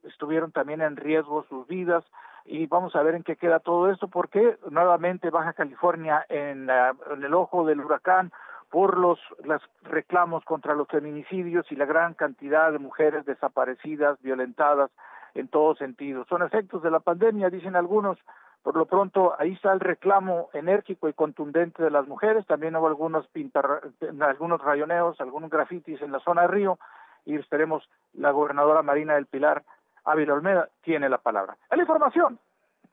estuvieron 0.02 0.52
también 0.52 0.82
en 0.82 0.96
riesgo 0.96 1.44
sus 1.48 1.66
vidas 1.66 2.04
y 2.44 2.66
vamos 2.66 2.94
a 2.96 3.02
ver 3.02 3.14
en 3.14 3.22
qué 3.22 3.36
queda 3.36 3.60
todo 3.60 3.90
esto, 3.90 4.08
porque 4.08 4.58
nuevamente 4.70 5.30
Baja 5.30 5.52
California 5.52 6.24
en, 6.28 6.68
en 6.68 7.22
el 7.22 7.34
ojo 7.34 7.64
del 7.64 7.80
huracán 7.80 8.32
por 8.70 8.98
los, 8.98 9.18
los 9.44 9.62
reclamos 9.82 10.44
contra 10.44 10.74
los 10.74 10.88
feminicidios 10.88 11.70
y 11.70 11.76
la 11.76 11.86
gran 11.86 12.14
cantidad 12.14 12.70
de 12.70 12.78
mujeres 12.78 13.24
desaparecidas, 13.24 14.20
violentadas 14.22 14.90
en 15.34 15.48
todos 15.48 15.78
sentidos. 15.78 16.26
Son 16.28 16.42
efectos 16.42 16.82
de 16.82 16.90
la 16.90 17.00
pandemia, 17.00 17.50
dicen 17.50 17.76
algunos, 17.76 18.18
por 18.62 18.76
lo 18.76 18.86
pronto, 18.86 19.34
ahí 19.38 19.52
está 19.52 19.72
el 19.72 19.80
reclamo 19.80 20.50
enérgico 20.52 21.08
y 21.08 21.12
contundente 21.12 21.82
de 21.82 21.90
las 21.90 22.06
mujeres. 22.06 22.46
También 22.46 22.76
hubo 22.76 22.88
algunos 22.88 23.26
pintar, 23.28 23.82
algunos 24.20 24.60
rayoneos, 24.60 25.20
algunos 25.20 25.50
grafitis 25.50 26.02
en 26.02 26.12
la 26.12 26.20
zona 26.20 26.42
de 26.42 26.48
Río 26.48 26.78
y 27.24 27.36
esperemos 27.36 27.88
la 28.14 28.30
gobernadora 28.30 28.82
Marina 28.82 29.14
del 29.14 29.26
Pilar 29.26 29.62
Ávila 30.04 30.34
Olmeda 30.34 30.68
tiene 30.82 31.08
la 31.08 31.18
palabra. 31.18 31.56
la 31.70 31.82
información. 31.82 32.38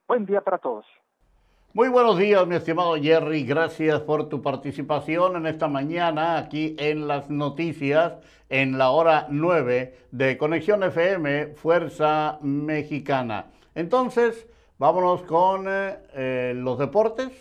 Buen 0.07 0.25
día 0.25 0.41
para 0.41 0.57
todos. 0.57 0.85
Muy 1.75 1.89
buenos 1.89 2.17
días, 2.17 2.47
mi 2.47 2.55
estimado 2.55 2.95
Jerry. 2.95 3.43
Gracias 3.43 3.99
por 3.99 4.29
tu 4.29 4.41
participación 4.41 5.35
en 5.35 5.45
esta 5.45 5.67
mañana 5.67 6.37
aquí 6.37 6.75
en 6.79 7.07
las 7.07 7.29
noticias 7.29 8.13
en 8.49 8.77
la 8.77 8.91
hora 8.91 9.27
9 9.29 9.93
de 10.09 10.37
Conexión 10.37 10.81
FM 10.83 11.47
Fuerza 11.55 12.39
Mexicana. 12.41 13.47
Entonces, 13.75 14.47
Vámonos 14.77 15.21
con 15.21 15.67
eh, 15.69 15.95
eh, 16.15 16.53
los 16.53 16.77
deportes. 16.77 17.31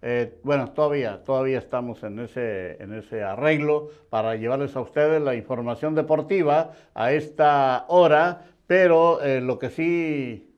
Eh, 0.00 0.38
bueno, 0.42 0.70
todavía, 0.70 1.22
todavía 1.22 1.58
estamos 1.58 2.02
en 2.02 2.18
ese, 2.18 2.82
en 2.82 2.94
ese 2.94 3.22
arreglo 3.22 3.90
para 4.08 4.36
llevarles 4.36 4.74
a 4.74 4.80
ustedes 4.80 5.20
la 5.20 5.34
información 5.34 5.94
deportiva 5.94 6.70
a 6.94 7.12
esta 7.12 7.84
hora, 7.88 8.46
pero 8.66 9.18
lo 9.40 9.58
que 9.58 9.68
sí 9.68 10.54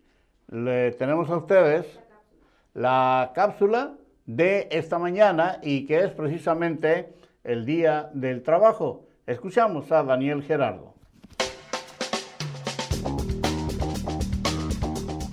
le 0.52 0.92
tenemos 0.92 1.30
a 1.30 1.38
ustedes, 1.38 1.98
la 2.78 3.32
cápsula 3.34 3.94
de 4.24 4.68
esta 4.70 5.00
mañana 5.00 5.58
y 5.62 5.84
que 5.84 6.04
es 6.04 6.12
precisamente 6.12 7.12
el 7.42 7.66
Día 7.66 8.08
del 8.14 8.44
Trabajo. 8.44 9.04
Escuchamos 9.26 9.90
a 9.90 10.04
Daniel 10.04 10.44
Gerardo. 10.44 10.94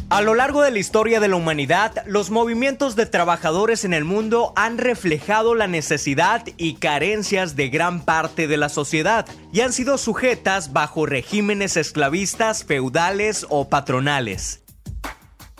A 0.09 0.21
lo 0.21 0.33
largo 0.33 0.63
de 0.63 0.71
la 0.71 0.79
historia 0.79 1.19
de 1.19 1.27
la 1.27 1.35
humanidad, 1.35 2.03
los 2.07 2.31
movimientos 2.31 2.95
de 2.95 3.05
trabajadores 3.05 3.85
en 3.85 3.93
el 3.93 4.05
mundo 4.05 4.51
han 4.55 4.79
reflejado 4.79 5.53
la 5.53 5.67
necesidad 5.67 6.43
y 6.57 6.75
carencias 6.75 7.55
de 7.55 7.69
gran 7.69 8.05
parte 8.05 8.47
de 8.47 8.57
la 8.57 8.69
sociedad 8.69 9.27
y 9.51 9.61
han 9.61 9.73
sido 9.73 9.99
sujetas 9.99 10.73
bajo 10.73 11.05
regímenes 11.05 11.77
esclavistas, 11.77 12.63
feudales 12.63 13.45
o 13.49 13.69
patronales. 13.69 14.64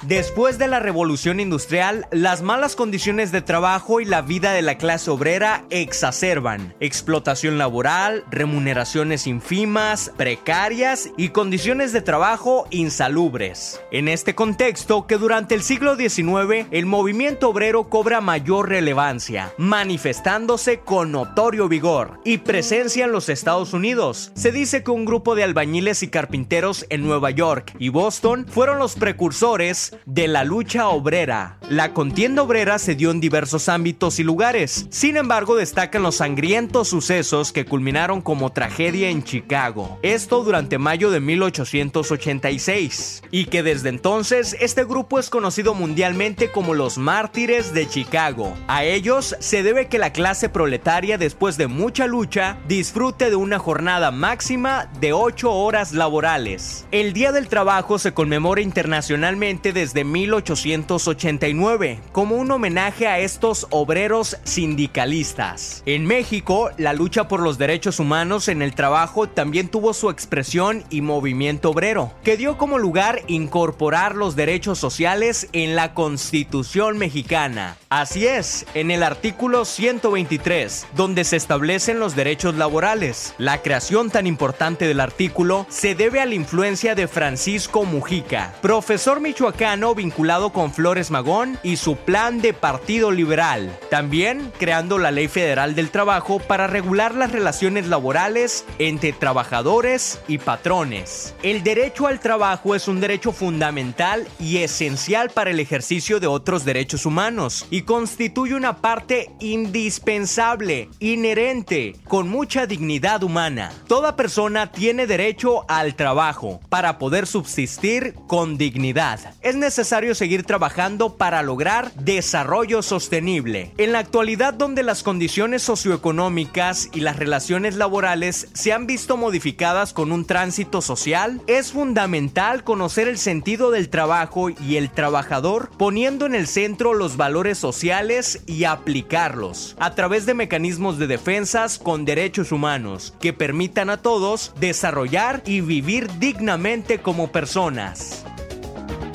Después 0.07 0.59
de 0.59 0.67
la 0.67 0.79
revolución 0.79 1.39
industrial, 1.39 2.05
las 2.11 2.43
malas 2.43 2.75
condiciones 2.75 3.31
de 3.31 3.41
trabajo 3.41 4.01
y 4.01 4.05
la 4.05 4.21
vida 4.21 4.53
de 4.53 4.61
la 4.61 4.77
clase 4.77 5.09
obrera 5.09 5.65
exacerban. 5.71 6.75
Explotación 6.79 7.57
laboral, 7.57 8.23
remuneraciones 8.29 9.25
ínfimas, 9.25 10.11
precarias 10.15 11.09
y 11.17 11.29
condiciones 11.29 11.91
de 11.91 12.01
trabajo 12.01 12.67
insalubres. 12.69 13.81
En 13.89 14.07
este 14.07 14.35
contexto, 14.35 15.07
que 15.07 15.17
durante 15.17 15.55
el 15.55 15.63
siglo 15.63 15.95
XIX 15.95 16.67
el 16.69 16.85
movimiento 16.85 17.49
obrero 17.49 17.89
cobra 17.89 18.21
mayor 18.21 18.69
relevancia, 18.69 19.53
manifestándose 19.57 20.81
con 20.81 21.11
notorio 21.11 21.67
vigor 21.67 22.19
y 22.23 22.37
presencia 22.37 23.05
en 23.05 23.11
los 23.11 23.27
Estados 23.27 23.73
Unidos. 23.73 24.31
Se 24.35 24.51
dice 24.51 24.83
que 24.83 24.91
un 24.91 25.05
grupo 25.05 25.33
de 25.33 25.43
albañiles 25.43 26.03
y 26.03 26.09
carpinteros 26.09 26.85
en 26.89 27.01
Nueva 27.01 27.31
York 27.31 27.73
y 27.79 27.89
Boston 27.89 28.45
fueron 28.47 28.77
los 28.77 28.93
precursores 28.93 29.94
de 30.05 30.27
la 30.27 30.43
lucha 30.43 30.89
obrera. 30.89 31.57
La 31.69 31.93
contienda 31.93 32.43
obrera 32.43 32.79
se 32.79 32.95
dio 32.95 33.11
en 33.11 33.19
diversos 33.19 33.69
ámbitos 33.69 34.19
y 34.19 34.23
lugares. 34.23 34.87
Sin 34.89 35.17
embargo, 35.17 35.55
destacan 35.55 36.03
los 36.03 36.15
sangrientos 36.15 36.89
sucesos 36.89 37.51
que 37.51 37.65
culminaron 37.65 38.21
como 38.21 38.51
tragedia 38.51 39.09
en 39.09 39.23
Chicago. 39.23 39.99
Esto 40.01 40.43
durante 40.43 40.77
mayo 40.77 41.11
de 41.11 41.19
1886. 41.19 43.23
Y 43.31 43.45
que 43.45 43.63
desde 43.63 43.89
entonces 43.89 44.55
este 44.59 44.85
grupo 44.85 45.19
es 45.19 45.29
conocido 45.29 45.73
mundialmente 45.73 46.51
como 46.51 46.73
los 46.73 46.97
mártires 46.97 47.73
de 47.73 47.87
Chicago. 47.87 48.53
A 48.67 48.83
ellos 48.83 49.35
se 49.39 49.63
debe 49.63 49.87
que 49.87 49.97
la 49.97 50.13
clase 50.13 50.49
proletaria 50.49 51.17
después 51.17 51.57
de 51.57 51.67
mucha 51.67 52.07
lucha 52.07 52.57
disfrute 52.67 53.29
de 53.29 53.35
una 53.35 53.59
jornada 53.59 54.11
máxima 54.11 54.89
de 54.99 55.13
8 55.13 55.51
horas 55.51 55.93
laborales. 55.93 56.85
El 56.91 57.13
Día 57.13 57.31
del 57.31 57.47
Trabajo 57.47 57.99
se 57.99 58.13
conmemora 58.13 58.61
internacionalmente 58.61 59.73
desde 59.75 60.05
1889 60.05 61.99
como 62.13 62.37
un 62.37 62.49
homenaje 62.49 63.07
a 63.07 63.19
estos 63.19 63.67
obreros 63.71 64.37
sindicalistas. 64.45 65.83
En 65.85 66.05
México, 66.05 66.71
la 66.77 66.93
lucha 66.93 67.27
por 67.27 67.41
los 67.41 67.57
derechos 67.57 67.99
humanos 67.99 68.47
en 68.47 68.61
el 68.61 68.73
trabajo 68.73 69.27
también 69.27 69.67
tuvo 69.67 69.93
su 69.93 70.09
expresión 70.09 70.85
y 70.89 71.01
movimiento 71.01 71.71
obrero, 71.71 72.13
que 72.23 72.37
dio 72.37 72.57
como 72.57 72.79
lugar 72.79 73.21
incorporar 73.27 74.15
los 74.15 74.37
derechos 74.37 74.79
sociales 74.79 75.49
en 75.51 75.75
la 75.75 75.93
Constitución 75.93 76.97
mexicana. 76.97 77.75
Así 77.89 78.25
es, 78.25 78.65
en 78.75 78.91
el 78.91 79.03
artículo 79.03 79.65
123, 79.65 80.87
donde 80.95 81.25
se 81.25 81.35
establecen 81.35 81.99
los 81.99 82.15
derechos 82.15 82.55
laborales. 82.55 83.33
La 83.37 83.61
creación 83.61 84.09
tan 84.09 84.25
importante 84.25 84.87
del 84.87 85.01
artículo 85.01 85.67
se 85.69 85.95
debe 85.95 86.21
a 86.21 86.25
la 86.25 86.35
influencia 86.35 86.95
de 86.95 87.09
Francisco 87.09 87.83
Mujica, 87.83 88.53
profesor 88.61 89.19
michoacán 89.19 89.64
vinculado 89.95 90.51
con 90.51 90.71
Flores 90.71 91.09
Magón 91.09 91.57
y 91.63 91.77
su 91.77 91.95
plan 91.95 92.39
de 92.39 92.53
Partido 92.53 93.09
Liberal. 93.09 93.75
También 93.89 94.51
creando 94.59 94.99
la 94.99 95.09
Ley 95.09 95.27
Federal 95.27 95.73
del 95.73 95.89
Trabajo 95.89 96.37
para 96.37 96.67
regular 96.67 97.15
las 97.15 97.31
relaciones 97.31 97.87
laborales 97.87 98.63
entre 98.77 99.11
trabajadores 99.11 100.19
y 100.27 100.37
patrones. 100.37 101.33
El 101.41 101.63
derecho 101.63 102.05
al 102.05 102.19
trabajo 102.19 102.75
es 102.75 102.87
un 102.87 103.01
derecho 103.01 103.31
fundamental 103.31 104.27
y 104.39 104.57
esencial 104.57 105.31
para 105.31 105.49
el 105.49 105.59
ejercicio 105.59 106.19
de 106.19 106.27
otros 106.27 106.63
derechos 106.63 107.07
humanos 107.07 107.65
y 107.71 107.81
constituye 107.81 108.53
una 108.53 108.77
parte 108.77 109.31
indispensable, 109.39 110.89
inherente, 110.99 111.95
con 112.07 112.29
mucha 112.29 112.67
dignidad 112.67 113.23
humana. 113.23 113.71
Toda 113.87 114.15
persona 114.15 114.71
tiene 114.71 115.07
derecho 115.07 115.65
al 115.67 115.95
trabajo 115.95 116.61
para 116.69 116.99
poder 116.99 117.25
subsistir 117.25 118.13
con 118.27 118.59
dignidad. 118.59 119.33
Necesario 119.57 120.15
seguir 120.15 120.43
trabajando 120.43 121.15
para 121.15 121.43
lograr 121.43 121.93
desarrollo 121.93 122.81
sostenible. 122.81 123.71
En 123.77 123.91
la 123.91 123.99
actualidad 123.99 124.53
donde 124.53 124.83
las 124.83 125.03
condiciones 125.03 125.63
socioeconómicas 125.63 126.89
y 126.93 127.01
las 127.01 127.17
relaciones 127.17 127.75
laborales 127.75 128.47
se 128.53 128.73
han 128.73 128.87
visto 128.87 129.17
modificadas 129.17 129.93
con 129.93 130.11
un 130.11 130.25
tránsito 130.25 130.81
social, 130.81 131.41
es 131.47 131.71
fundamental 131.71 132.63
conocer 132.63 133.07
el 133.07 133.17
sentido 133.17 133.71
del 133.71 133.89
trabajo 133.89 134.49
y 134.49 134.77
el 134.77 134.91
trabajador 134.91 135.69
poniendo 135.77 136.25
en 136.25 136.35
el 136.35 136.47
centro 136.47 136.93
los 136.93 137.17
valores 137.17 137.57
sociales 137.57 138.41
y 138.45 138.63
aplicarlos 138.65 139.75
a 139.79 139.95
través 139.95 140.25
de 140.25 140.33
mecanismos 140.33 140.97
de 140.97 141.07
defensas 141.07 141.79
con 141.79 142.05
derechos 142.05 142.51
humanos 142.51 143.13
que 143.19 143.33
permitan 143.33 143.89
a 143.89 144.01
todos 144.01 144.53
desarrollar 144.59 145.43
y 145.45 145.61
vivir 145.61 146.09
dignamente 146.19 146.99
como 146.99 147.31
personas. 147.31 148.25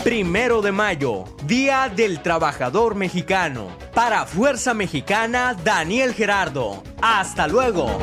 Primero 0.04 0.62
de 0.62 0.72
mayo, 0.72 1.24
Día 1.44 1.92
del 1.94 2.22
Trabajador 2.22 2.94
Mexicano. 2.94 3.76
Para 3.94 4.24
Fuerza 4.24 4.72
Mexicana, 4.72 5.54
Daniel 5.62 6.14
Gerardo. 6.14 6.82
Hasta 7.02 7.46
luego. 7.46 7.98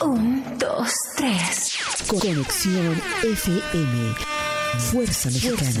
Un, 0.00 0.56
dos, 0.56 0.94
tres. 1.16 1.78
Conexión 2.06 3.02
FM. 3.24 4.14
Fuerza 4.78 5.28
Mexicana. 5.30 5.80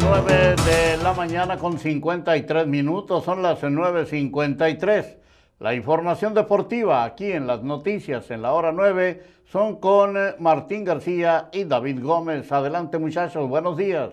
9 0.00 0.54
de 0.64 0.96
la 1.02 1.12
mañana 1.12 1.58
con 1.58 1.78
53 1.78 2.66
minutos, 2.66 3.24
son 3.24 3.42
las 3.42 3.62
9.53. 3.62 5.16
La 5.58 5.74
información 5.74 6.32
deportiva 6.32 7.04
aquí 7.04 7.32
en 7.32 7.46
las 7.46 7.62
noticias 7.62 8.30
en 8.30 8.42
la 8.42 8.52
hora 8.52 8.72
9 8.72 9.22
son 9.44 9.80
con 9.80 10.16
eh, 10.16 10.34
Martín 10.38 10.84
García 10.84 11.50
y 11.52 11.64
David 11.64 12.02
Gómez. 12.02 12.50
Adelante 12.50 12.96
muchachos, 12.98 13.48
buenos 13.48 13.76
días. 13.76 14.10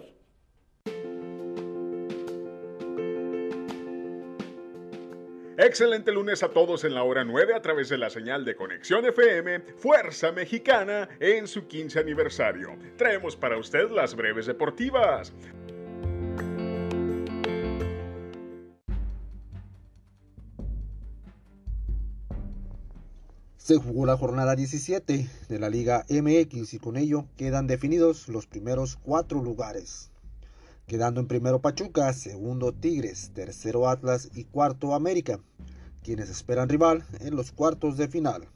Excelente 5.58 6.12
lunes 6.12 6.42
a 6.42 6.50
todos 6.50 6.84
en 6.86 6.94
la 6.94 7.04
hora 7.04 7.24
9 7.26 7.54
a 7.54 7.62
través 7.62 7.90
de 7.90 7.98
la 7.98 8.10
señal 8.10 8.46
de 8.46 8.56
Conexión 8.56 9.06
FM 9.06 9.60
Fuerza 9.78 10.32
Mexicana 10.32 11.10
en 11.20 11.48
su 11.48 11.68
15 11.68 12.00
aniversario. 12.00 12.78
Traemos 12.98 13.36
para 13.36 13.58
usted 13.58 13.90
las 13.92 14.16
breves 14.16 14.46
deportivas. 14.46 15.34
Se 23.70 23.78
jugó 23.78 24.08
la 24.08 24.18
jornada 24.18 24.56
17 24.56 25.30
de 25.48 25.60
la 25.60 25.70
Liga 25.70 26.04
MX 26.10 26.74
y 26.74 26.80
con 26.80 26.98
ello 26.98 27.28
quedan 27.38 27.68
definidos 27.68 28.28
los 28.28 28.48
primeros 28.48 28.96
cuatro 28.96 29.44
lugares. 29.44 30.10
Quedando 30.88 31.22
en 31.22 31.28
primero 31.28 31.62
Pachuca, 31.62 32.12
segundo 32.14 32.74
Tigres, 32.74 33.30
tercero 33.36 33.88
Atlas 33.88 34.32
y 34.34 34.46
cuarto 34.46 34.96
América, 34.96 35.40
quienes 36.02 36.32
esperan 36.32 36.68
rival 36.68 37.06
en 37.20 37.36
los 37.36 37.52
cuartos 37.52 37.96
de 37.96 38.08
final. 38.08 38.48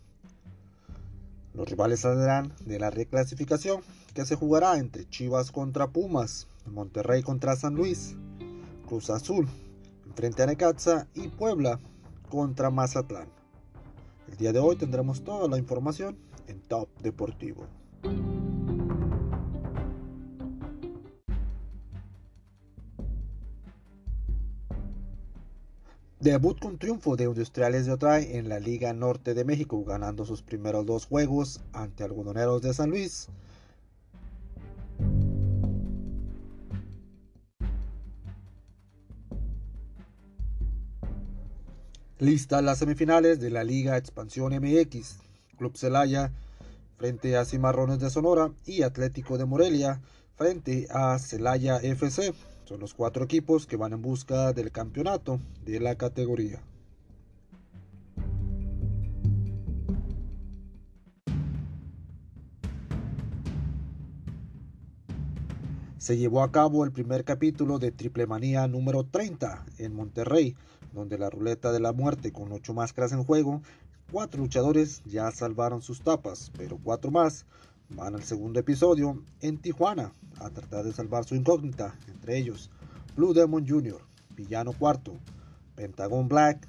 Los 1.53 1.69
rivales 1.69 1.99
saldrán 1.99 2.51
de 2.65 2.79
la 2.79 2.89
reclasificación 2.89 3.81
que 4.15 4.25
se 4.25 4.33
jugará 4.33 4.79
entre 4.79 5.07
Chivas 5.07 5.51
contra 5.51 5.91
Pumas, 5.91 6.47
Monterrey 6.65 7.21
contra 7.21 7.55
San 7.55 7.75
Luis, 7.75 8.15
Cruz 8.87 9.11
Azul 9.11 9.47
frente 10.15 10.41
a 10.41 10.47
Necaxa 10.47 11.07
y 11.13 11.27
Puebla 11.27 11.79
contra 12.31 12.71
Mazatlán. 12.71 13.42
El 14.33 14.39
día 14.39 14.51
de 14.51 14.57
hoy 14.57 14.75
tendremos 14.75 15.23
toda 15.23 15.47
la 15.47 15.59
información 15.59 16.17
en 16.47 16.59
Top 16.61 16.89
Deportivo. 17.03 17.67
Debut 26.19 26.59
con 26.59 26.79
triunfo 26.79 27.15
de 27.15 27.25
Industriales 27.25 27.85
de 27.85 27.91
Otray 27.91 28.35
en 28.35 28.49
la 28.49 28.59
Liga 28.59 28.91
Norte 28.93 29.35
de 29.35 29.45
México, 29.45 29.83
ganando 29.83 30.25
sus 30.25 30.41
primeros 30.41 30.87
dos 30.87 31.05
juegos 31.05 31.61
ante 31.71 32.03
Algodoneros 32.03 32.63
de 32.63 32.73
San 32.73 32.89
Luis. 32.89 33.29
Lista 42.23 42.61
las 42.61 42.77
semifinales 42.77 43.41
de 43.41 43.49
la 43.49 43.65
Liga 43.65 43.97
Expansión 43.97 44.53
MX. 44.53 45.17
Club 45.57 45.75
Celaya 45.75 46.31
frente 46.95 47.35
a 47.35 47.43
Cimarrones 47.43 47.99
de 47.99 48.09
Sonora 48.09 48.49
y 48.65 48.83
Atlético 48.83 49.37
de 49.37 49.43
Morelia 49.43 49.99
frente 50.37 50.87
a 50.89 51.19
Celaya 51.19 51.79
FC. 51.79 52.33
Son 52.63 52.79
los 52.79 52.93
cuatro 52.93 53.25
equipos 53.25 53.67
que 53.67 53.75
van 53.75 53.91
en 53.91 54.01
busca 54.01 54.53
del 54.53 54.71
campeonato 54.71 55.41
de 55.65 55.81
la 55.81 55.95
categoría. 55.95 56.61
Se 66.03 66.17
llevó 66.17 66.43
a 66.43 66.51
cabo 66.51 66.83
el 66.83 66.91
primer 66.91 67.23
capítulo 67.23 67.79
de 67.79 67.93
Triple 67.93 68.27
Manía 68.27 68.67
número 68.67 69.05
30 69.05 69.63
en 69.77 69.95
Monterrey, 69.95 70.53
donde 70.91 71.17
la 71.17 71.29
ruleta 71.29 71.71
de 71.71 71.79
la 71.79 71.93
muerte 71.93 72.33
con 72.33 72.51
ocho 72.51 72.73
máscaras 72.73 73.13
en 73.13 73.23
juego, 73.23 73.61
cuatro 74.11 74.41
luchadores 74.41 75.01
ya 75.05 75.31
salvaron 75.31 75.81
sus 75.81 76.01
tapas, 76.01 76.51
pero 76.57 76.77
cuatro 76.77 77.09
más 77.09 77.45
van 77.87 78.15
al 78.15 78.23
segundo 78.23 78.59
episodio 78.59 79.23
en 79.39 79.57
Tijuana 79.59 80.13
a 80.41 80.49
tratar 80.49 80.83
de 80.83 80.91
salvar 80.91 81.23
su 81.23 81.35
incógnita, 81.35 81.97
entre 82.09 82.37
ellos 82.37 82.69
Blue 83.15 83.33
Demon 83.33 83.65
Jr., 83.65 84.01
Villano 84.35 84.73
Cuarto, 84.73 85.13
Pentagon 85.77 86.27
Black 86.27 86.67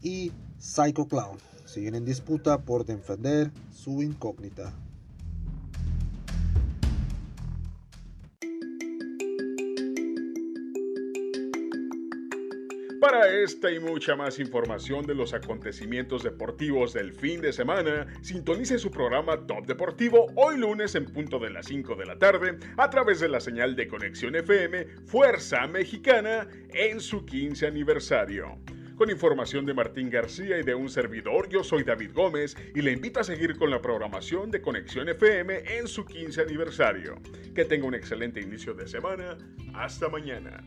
y 0.00 0.30
Psycho 0.58 1.08
Clown. 1.08 1.38
Siguen 1.64 1.96
en 1.96 2.04
disputa 2.04 2.58
por 2.58 2.86
defender 2.86 3.50
su 3.72 4.04
incógnita. 4.04 4.72
Para 13.08 13.28
esta 13.28 13.70
y 13.70 13.78
mucha 13.78 14.16
más 14.16 14.40
información 14.40 15.06
de 15.06 15.14
los 15.14 15.32
acontecimientos 15.32 16.24
deportivos 16.24 16.92
del 16.92 17.12
fin 17.12 17.40
de 17.40 17.52
semana, 17.52 18.08
sintonice 18.20 18.80
su 18.80 18.90
programa 18.90 19.46
Top 19.46 19.64
Deportivo 19.64 20.26
hoy 20.34 20.58
lunes 20.58 20.96
en 20.96 21.04
punto 21.04 21.38
de 21.38 21.50
las 21.50 21.66
5 21.66 21.94
de 21.94 22.04
la 22.04 22.18
tarde 22.18 22.58
a 22.76 22.90
través 22.90 23.20
de 23.20 23.28
la 23.28 23.38
señal 23.38 23.76
de 23.76 23.86
Conexión 23.86 24.34
FM 24.34 24.86
Fuerza 25.06 25.68
Mexicana 25.68 26.48
en 26.74 26.98
su 26.98 27.24
15 27.24 27.68
aniversario. 27.68 28.58
Con 28.96 29.08
información 29.08 29.64
de 29.66 29.74
Martín 29.74 30.10
García 30.10 30.58
y 30.58 30.64
de 30.64 30.74
un 30.74 30.88
servidor, 30.88 31.48
yo 31.48 31.62
soy 31.62 31.84
David 31.84 32.10
Gómez 32.12 32.56
y 32.74 32.82
le 32.82 32.90
invito 32.90 33.20
a 33.20 33.24
seguir 33.24 33.56
con 33.56 33.70
la 33.70 33.80
programación 33.80 34.50
de 34.50 34.60
Conexión 34.60 35.08
FM 35.08 35.78
en 35.78 35.86
su 35.86 36.04
15 36.04 36.40
aniversario. 36.40 37.20
Que 37.54 37.64
tenga 37.64 37.86
un 37.86 37.94
excelente 37.94 38.40
inicio 38.40 38.74
de 38.74 38.88
semana. 38.88 39.38
Hasta 39.74 40.08
mañana. 40.08 40.64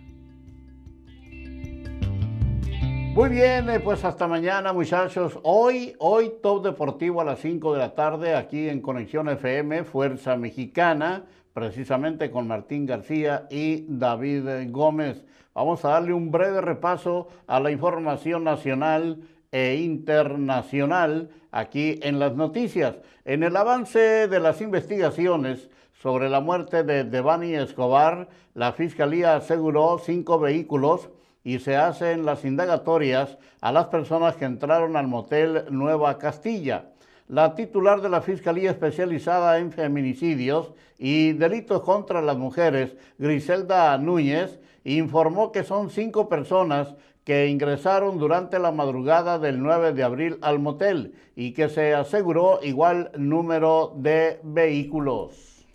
Muy 3.13 3.29
bien, 3.29 3.69
eh, 3.69 3.79
pues 3.79 4.05
hasta 4.05 4.27
mañana 4.27 4.71
muchachos. 4.71 5.39
Hoy, 5.41 5.95
hoy 5.97 6.31
Top 6.43 6.63
Deportivo 6.63 7.19
a 7.19 7.25
las 7.25 7.39
5 7.39 7.73
de 7.73 7.79
la 7.79 7.95
tarde 7.95 8.35
aquí 8.35 8.69
en 8.69 8.81
Conexión 8.81 9.27
FM, 9.27 9.83
Fuerza 9.83 10.37
Mexicana, 10.37 11.25
precisamente 11.51 12.29
con 12.29 12.47
Martín 12.47 12.85
García 12.85 13.47
y 13.49 13.85
David 13.89 14.71
Gómez. 14.71 15.25
Vamos 15.55 15.83
a 15.83 15.89
darle 15.89 16.13
un 16.13 16.29
breve 16.29 16.61
repaso 16.61 17.27
a 17.47 17.59
la 17.59 17.71
información 17.71 18.43
nacional 18.43 19.17
e 19.51 19.75
internacional 19.77 21.31
aquí 21.51 21.99
en 22.03 22.19
las 22.19 22.35
noticias. 22.35 22.95
En 23.25 23.41
el 23.41 23.57
avance 23.57 24.27
de 24.27 24.39
las 24.39 24.61
investigaciones 24.61 25.69
sobre 26.01 26.29
la 26.29 26.41
muerte 26.41 26.83
de 26.83 27.03
Devani 27.03 27.55
Escobar, 27.55 28.29
la 28.53 28.71
Fiscalía 28.71 29.35
aseguró 29.35 29.97
cinco 29.97 30.39
vehículos 30.39 31.09
y 31.49 31.57
se 31.57 31.75
hacen 31.75 32.27
las 32.27 32.45
indagatorias 32.45 33.39
a 33.59 33.71
las 33.71 33.87
personas 33.87 34.35
que 34.35 34.45
entraron 34.45 34.95
al 34.95 35.07
motel 35.07 35.65
Nueva 35.71 36.19
Castilla. 36.19 36.91
La 37.27 37.55
titular 37.55 38.01
de 38.01 38.09
la 38.09 38.21
Fiscalía 38.21 38.69
Especializada 38.69 39.57
en 39.57 39.71
Feminicidios 39.71 40.73
y 40.99 41.33
Delitos 41.33 41.81
contra 41.81 42.21
las 42.21 42.37
Mujeres, 42.37 42.95
Griselda 43.17 43.97
Núñez, 43.97 44.59
informó 44.83 45.51
que 45.51 45.63
son 45.63 45.89
cinco 45.89 46.29
personas 46.29 46.93
que 47.23 47.47
ingresaron 47.47 48.19
durante 48.19 48.59
la 48.59 48.71
madrugada 48.71 49.39
del 49.39 49.59
9 49.59 49.93
de 49.93 50.03
abril 50.03 50.37
al 50.41 50.59
motel 50.59 51.15
y 51.35 51.53
que 51.53 51.67
se 51.67 51.95
aseguró 51.95 52.59
igual 52.61 53.09
número 53.17 53.91
de 53.95 54.39
vehículos. 54.43 55.65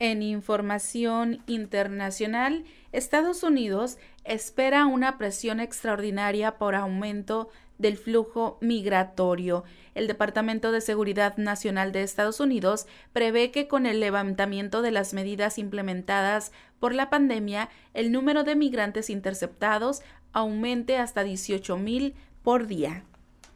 En 0.00 0.22
información 0.22 1.42
internacional, 1.46 2.64
Estados 2.92 3.42
Unidos 3.42 3.96
espera 4.24 4.86
una 4.86 5.18
presión 5.18 5.60
extraordinaria 5.60 6.58
por 6.58 6.74
aumento 6.74 7.48
del 7.78 7.96
flujo 7.96 8.58
migratorio. 8.60 9.64
El 9.94 10.06
Departamento 10.06 10.72
de 10.72 10.80
Seguridad 10.80 11.36
Nacional 11.36 11.92
de 11.92 12.02
Estados 12.02 12.40
Unidos 12.40 12.86
prevé 13.12 13.50
que 13.50 13.68
con 13.68 13.86
el 13.86 14.00
levantamiento 14.00 14.82
de 14.82 14.90
las 14.90 15.12
medidas 15.12 15.58
implementadas 15.58 16.52
por 16.78 16.94
la 16.94 17.10
pandemia, 17.10 17.68
el 17.92 18.12
número 18.12 18.44
de 18.44 18.56
migrantes 18.56 19.10
interceptados 19.10 20.02
aumente 20.32 20.98
hasta 20.98 21.24
18 21.24 21.76
mil 21.76 22.14
por 22.42 22.66
día. 22.66 23.04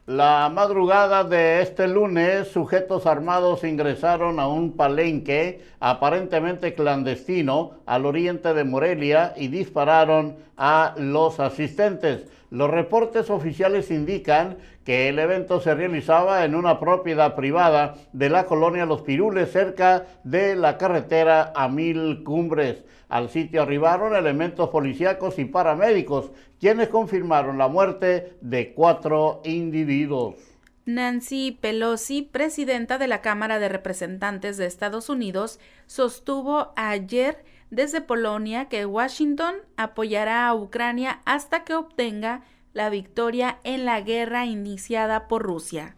La 0.09 0.49
madrugada 0.49 1.23
de 1.23 1.61
este 1.61 1.87
lunes, 1.87 2.47
sujetos 2.47 3.05
armados 3.05 3.63
ingresaron 3.63 4.39
a 4.39 4.47
un 4.47 4.75
palenque 4.75 5.61
aparentemente 5.79 6.73
clandestino 6.73 7.73
al 7.85 8.07
oriente 8.07 8.55
de 8.55 8.63
Morelia 8.63 9.35
y 9.37 9.49
dispararon 9.49 10.37
a 10.57 10.95
los 10.97 11.39
asistentes. 11.39 12.25
Los 12.49 12.71
reportes 12.71 13.29
oficiales 13.29 13.91
indican 13.91 14.57
que 14.89 15.07
el 15.07 15.19
evento 15.19 15.61
se 15.61 15.75
realizaba 15.75 16.43
en 16.45 16.55
una 16.55 16.79
propiedad 16.79 17.35
privada 17.35 17.93
de 18.11 18.27
la 18.27 18.47
colonia 18.47 18.87
Los 18.87 19.03
Pirules, 19.03 19.51
cerca 19.51 20.07
de 20.23 20.55
la 20.55 20.79
carretera 20.79 21.53
a 21.55 21.69
Mil 21.69 22.23
Cumbres. 22.23 22.83
Al 23.07 23.29
sitio 23.29 23.61
arribaron 23.61 24.15
elementos 24.15 24.69
policíacos 24.69 25.37
y 25.37 25.45
paramédicos, 25.45 26.31
quienes 26.59 26.87
confirmaron 26.87 27.59
la 27.59 27.67
muerte 27.67 28.33
de 28.41 28.73
cuatro 28.73 29.41
individuos. 29.45 30.37
Nancy 30.85 31.51
Pelosi, 31.61 32.23
presidenta 32.23 32.97
de 32.97 33.05
la 33.05 33.21
Cámara 33.21 33.59
de 33.59 33.69
Representantes 33.69 34.57
de 34.57 34.65
Estados 34.65 35.07
Unidos, 35.07 35.59
sostuvo 35.85 36.73
ayer 36.75 37.45
desde 37.69 38.01
Polonia 38.01 38.69
que 38.69 38.87
Washington 38.87 39.53
apoyará 39.77 40.47
a 40.47 40.55
Ucrania 40.55 41.21
hasta 41.25 41.63
que 41.63 41.75
obtenga 41.75 42.41
la 42.73 42.89
victoria 42.89 43.59
en 43.63 43.85
la 43.85 44.01
guerra 44.01 44.45
iniciada 44.45 45.27
por 45.27 45.43
Rusia. 45.43 45.95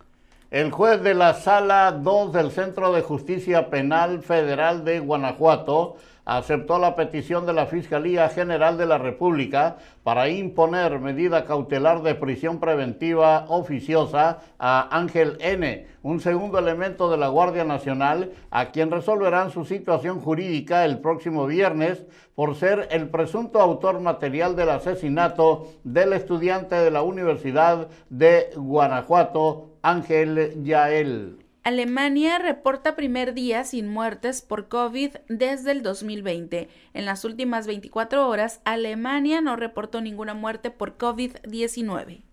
El 0.51 0.71
juez 0.71 1.01
de 1.01 1.13
la 1.13 1.33
Sala 1.33 1.91
2 1.91 2.33
del 2.33 2.51
Centro 2.51 2.91
de 2.91 3.01
Justicia 3.01 3.69
Penal 3.69 4.21
Federal 4.21 4.83
de 4.83 4.99
Guanajuato 4.99 5.95
aceptó 6.25 6.79
la 6.79 6.95
petición 6.95 7.45
de 7.45 7.53
la 7.53 7.65
Fiscalía 7.65 8.29
General 8.29 8.77
de 8.77 8.85
la 8.85 8.97
República 8.97 9.77
para 10.03 10.29
imponer 10.29 10.99
medida 10.99 11.45
cautelar 11.45 12.01
de 12.03 12.15
prisión 12.15 12.59
preventiva 12.59 13.45
oficiosa 13.49 14.39
a 14.59 14.97
Ángel 14.97 15.37
N., 15.39 15.87
un 16.03 16.19
segundo 16.19 16.57
elemento 16.57 17.09
de 17.11 17.17
la 17.17 17.27
Guardia 17.27 17.63
Nacional, 17.63 18.31
a 18.49 18.71
quien 18.71 18.91
resolverán 18.91 19.51
su 19.51 19.65
situación 19.65 20.19
jurídica 20.19 20.85
el 20.85 20.99
próximo 20.99 21.45
viernes 21.45 22.05
por 22.35 22.55
ser 22.55 22.87
el 22.91 23.09
presunto 23.09 23.59
autor 23.59 23.99
material 23.99 24.55
del 24.55 24.69
asesinato 24.69 25.67
del 25.83 26.13
estudiante 26.13 26.75
de 26.75 26.91
la 26.91 27.03
Universidad 27.03 27.87
de 28.09 28.49
Guanajuato, 28.55 29.77
Ángel 29.81 30.63
Yael. 30.63 31.40
Alemania 31.63 32.39
reporta 32.39 32.95
primer 32.95 33.35
día 33.35 33.63
sin 33.65 33.87
muertes 33.87 34.41
por 34.41 34.67
COVID 34.67 35.17
desde 35.29 35.71
el 35.71 35.83
2020. 35.83 36.69
En 36.95 37.05
las 37.05 37.23
últimas 37.23 37.67
24 37.67 38.27
horas, 38.27 38.61
Alemania 38.65 39.41
no 39.41 39.55
reportó 39.55 40.01
ninguna 40.01 40.33
muerte 40.33 40.71
por 40.71 40.97
COVID-19. 40.97 42.23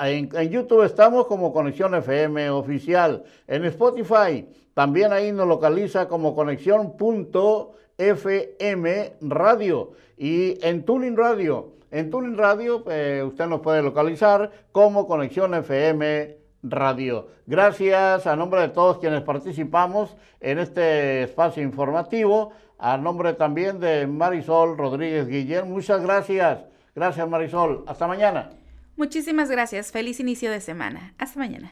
En, 0.04 0.30
YouTube 0.52 0.84
estamos 0.84 1.26
como 1.26 1.52
Conexión 1.52 1.96
FM 1.96 2.52
Oficial. 2.52 3.24
En 3.48 3.66
Spotify 3.66 4.48
también 4.76 5.14
ahí 5.14 5.32
nos 5.32 5.48
localiza 5.48 6.08
como 6.08 6.36
Conexión.fm 6.36 9.14
Radio. 9.22 9.94
Y 10.20 10.64
en 10.64 10.86
Tuning 10.86 11.18
Radio, 11.18 11.72
en 11.90 12.12
Tuning 12.12 12.38
Radio 12.38 12.84
eh, 12.88 13.24
usted 13.26 13.48
nos 13.48 13.62
puede 13.62 13.82
localizar 13.82 14.52
como 14.72 15.08
Conexión 15.08 15.56
FM 15.56 16.41
Radio. 16.64 17.28
Gracias 17.46 18.28
a 18.28 18.36
nombre 18.36 18.62
de 18.62 18.70
todos 18.70 19.00
quienes 19.00 19.22
participamos 19.22 20.16
en 20.40 20.60
este 20.60 21.24
espacio 21.24 21.64
informativo, 21.64 22.54
a 22.78 22.98
nombre 22.98 23.34
también 23.34 23.80
de 23.80 24.08
Marisol 24.08 24.78
Rodríguez 24.78 25.28
Guillén. 25.28 25.72
Muchas 25.72 26.02
gracias. 26.02 26.66
Gracias 26.96 27.28
Marisol. 27.28 27.84
Hasta 27.88 28.08
mañana. 28.08 28.50
Muchísimas 28.98 29.50
gracias. 29.50 29.92
Feliz 29.92 30.20
inicio 30.20 30.52
de 30.52 30.62
semana. 30.62 31.14
Hasta 31.18 31.40
mañana. 31.40 31.72